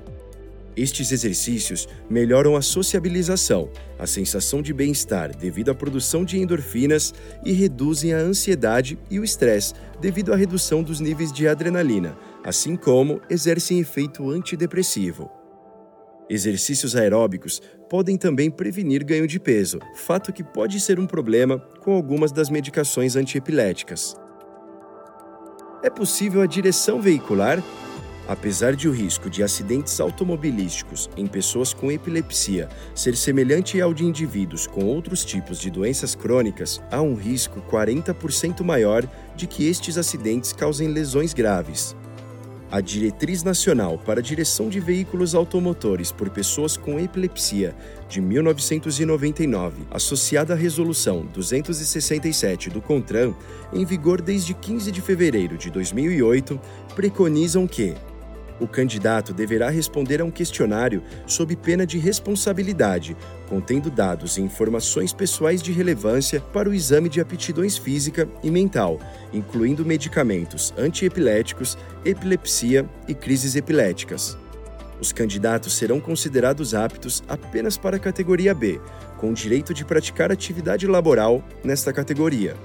Estes 0.77 1.11
exercícios 1.11 1.89
melhoram 2.09 2.55
a 2.55 2.61
sociabilização, 2.61 3.71
a 3.99 4.07
sensação 4.07 4.61
de 4.61 4.75
bem-estar 4.75 5.35
devido 5.35 5.71
à 5.71 5.75
produção 5.75 6.23
de 6.23 6.39
endorfinas 6.39 7.15
e 7.43 7.53
reduzem 7.53 8.13
a 8.13 8.19
ansiedade 8.19 8.99
e 9.11 9.19
o 9.19 9.25
estresse 9.25 9.73
devido 9.99 10.35
à 10.35 10.37
redução 10.37 10.83
dos 10.83 11.01
níveis 11.01 11.33
de 11.33 11.49
adrenalina, 11.49 12.15
assim 12.45 12.77
como 12.77 13.23
exercem 13.31 13.81
efeito 13.81 14.29
antidepressivo. 14.31 15.31
Exercícios 16.29 16.95
aeróbicos 16.95 17.63
podem 17.89 18.19
também 18.19 18.51
prevenir 18.51 19.03
ganho 19.03 19.27
de 19.27 19.41
peso, 19.41 19.79
fato 19.95 20.31
que 20.31 20.45
pode 20.45 20.79
ser 20.79 21.01
um 21.01 21.07
problema 21.07 21.59
com 21.81 21.93
algumas 21.93 22.33
das 22.33 22.51
medicações 22.51 23.17
antiepiléticas. 23.17 24.15
É 25.83 25.89
possível 25.89 26.43
a 26.43 26.47
direção 26.47 27.01
veicular 27.01 27.63
Apesar 28.29 28.75
de 28.75 28.89
o 28.89 28.93
risco 28.93 29.31
de 29.31 29.43
acidentes 29.43 30.01
automobilísticos 30.01 31.09
em 31.17 31.29
pessoas 31.29 31.73
com 31.73 31.93
epilepsia 31.93 32.69
ser 32.95 33.17
semelhante 33.17 33.81
ao 33.81 33.95
de 33.95 34.05
indivíduos 34.05 34.67
com 34.67 34.85
outros 34.85 35.25
tipos 35.25 35.61
de 35.61 35.71
doenças 35.71 36.15
crônicas, 36.17 36.83
há 36.91 37.01
um 37.01 37.15
risco 37.15 37.63
40% 37.71 38.65
maior 38.65 39.09
de 39.37 39.47
que 39.47 39.69
estes 39.69 39.97
acidentes 39.97 40.53
causem 40.53 40.89
lesões 40.89 41.33
graves. 41.33 41.95
A 42.69 42.81
Diretriz 42.81 43.45
Nacional 43.45 43.97
para 43.97 44.19
a 44.19 44.23
Direção 44.23 44.69
de 44.69 44.81
Veículos 44.81 45.37
Automotores 45.37 46.11
por 46.11 46.29
Pessoas 46.29 46.77
com 46.77 46.99
Epilepsia, 46.99 47.77
de 48.09 48.21
1999, 48.21 49.85
associada 49.89 50.53
à 50.53 50.57
Resolução 50.57 51.25
267 51.33 52.71
do 52.71 52.83
CONTRAN, 52.83 53.33
em 53.73 53.85
vigor 53.85 54.21
desde 54.21 54.53
15 54.53 54.91
de 54.91 55.01
fevereiro 55.01 55.57
de 55.57 55.71
2008, 55.71 56.61
preconizam 56.97 57.69
que 57.69 57.95
o 58.61 58.67
candidato 58.67 59.33
deverá 59.33 59.69
responder 59.69 60.21
a 60.21 60.25
um 60.25 60.31
questionário 60.31 61.03
sob 61.27 61.55
pena 61.57 61.87
de 61.87 61.99
responsabilidade, 61.99 63.17
contendo 63.49 63.91
dados 63.91 64.37
e 64.37 64.43
informações 64.43 65.13
pessoais 65.13 65.63
de 65.63 65.73
relevância 65.73 66.41
para 66.41 66.69
o 66.69 66.75
exame 66.75 67.09
de 67.09 67.21
aptidões 67.21 67.77
física 67.77 68.29
e 68.43 68.51
mental, 68.51 68.99
incluindo 69.33 69.85
medicamentos 69.85 70.73
antiepiléticos, 70.79 71.77
epilepsia 72.05 72.89
e 73.07 73.15
crises 73.15 73.57
epiléticas. 73.57 74.37
Os 74.99 75.13
candidatos 75.13 75.75
serão 75.75 76.01
considerados 76.01 76.75
aptos 76.75 77.23
apenas 77.29 77.77
para 77.77 77.97
a 77.97 78.01
categoria 78.01 78.55
B, 78.55 78.81
com 79.19 79.33
direito 79.33 79.75
de 79.75 79.85
praticar 79.85 80.33
atividade 80.33 80.87
laboral 80.87 81.45
nesta 81.63 81.93
categoria. 81.93 82.57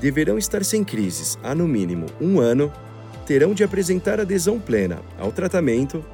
Deverão 0.00 0.36
estar 0.36 0.64
sem 0.64 0.84
crises 0.84 1.38
há 1.42 1.54
no 1.54 1.66
mínimo 1.66 2.06
um 2.20 2.40
ano 2.40 2.70
terão 3.26 3.54
de 3.54 3.64
apresentar 3.64 4.20
adesão 4.20 4.58
plena 4.58 5.00
ao 5.18 5.32
tratamento. 5.32 6.04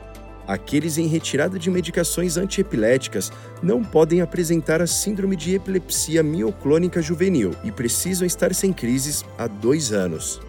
Aqueles 0.47 0.97
em 0.97 1.07
retirada 1.07 1.59
de 1.59 1.71
medicações 1.71 2.39
antiepiléticas 2.39 3.31
não 3.63 3.85
podem 3.85 4.23
apresentar 4.23 4.81
a 4.81 4.87
síndrome 4.87 5.37
de 5.37 5.55
epilepsia 5.55 6.23
mioclônica 6.23 7.03
juvenil 7.03 7.55
e 7.63 7.71
precisam 7.71 8.27
estar 8.27 8.55
sem 8.55 8.73
crises 8.73 9.25
há 9.37 9.47
dois 9.47 9.93
anos. 9.93 10.41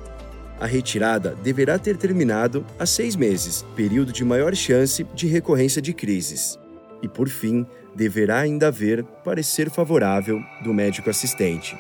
A 0.60 0.66
retirada 0.66 1.36
deverá 1.42 1.80
ter 1.80 1.98
terminado 1.98 2.66
há 2.78 2.86
seis 2.86 3.16
meses, 3.16 3.66
período 3.76 4.12
de 4.12 4.26
maior 4.26 4.56
chance 4.56 5.06
de 5.14 5.28
recorrência 5.28 5.82
de 5.82 5.94
crises. 5.94 6.60
E 7.02 7.08
por 7.08 7.30
fim, 7.30 7.66
deverá 7.96 8.40
ainda 8.40 8.68
haver 8.68 9.04
parecer 9.24 9.70
favorável 9.70 10.42
do 10.64 10.74
médico 10.74 11.10
assistente. 11.10 11.78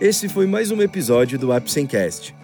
Esse 0.00 0.28
foi 0.28 0.44
mais 0.44 0.72
um 0.72 0.82
episódio 0.82 1.38
do 1.38 1.52
Apsencast. 1.52 2.34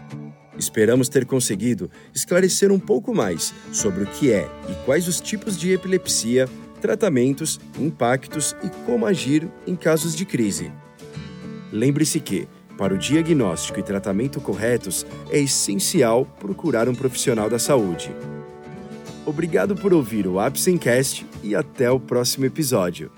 Esperamos 0.57 1.09
ter 1.09 1.27
conseguido 1.27 1.91
esclarecer 2.15 2.71
um 2.71 2.79
pouco 2.79 3.13
mais 3.13 3.53
sobre 3.73 4.05
o 4.05 4.07
que 4.07 4.31
é 4.31 4.49
e 4.69 4.85
quais 4.85 5.09
os 5.09 5.21
tipos 5.21 5.59
de 5.59 5.73
epilepsia, 5.73 6.49
tratamentos, 6.81 7.59
impactos 7.77 8.55
e 8.63 8.69
como 8.87 9.05
agir 9.05 9.49
em 9.67 9.75
casos 9.75 10.15
de 10.15 10.25
crise. 10.25 10.71
Lembre-se 11.73 12.21
que, 12.21 12.47
para 12.79 12.95
o 12.95 12.99
diagnóstico 12.99 13.81
e 13.81 13.83
tratamento 13.83 14.41
corretos, 14.41 15.05
é 15.29 15.41
essencial 15.41 16.25
procurar 16.39 16.89
um 16.89 16.95
profissional 16.95 17.51
da 17.51 17.59
saúde. 17.59 18.15
Obrigado 19.27 19.75
por 19.75 19.93
ouvir 19.93 20.25
o 20.29 20.39
Apsencast 20.39 21.27
e 21.43 21.57
até 21.57 21.91
o 21.91 21.99
próximo 21.99 22.47
episódio. 22.47 23.11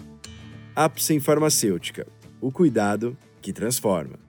Apsen 0.74 1.20
Farmacêutica. 1.20 2.08
O 2.40 2.54
cuidado 2.54 3.18
que 3.42 3.52
transforma. 3.52 4.25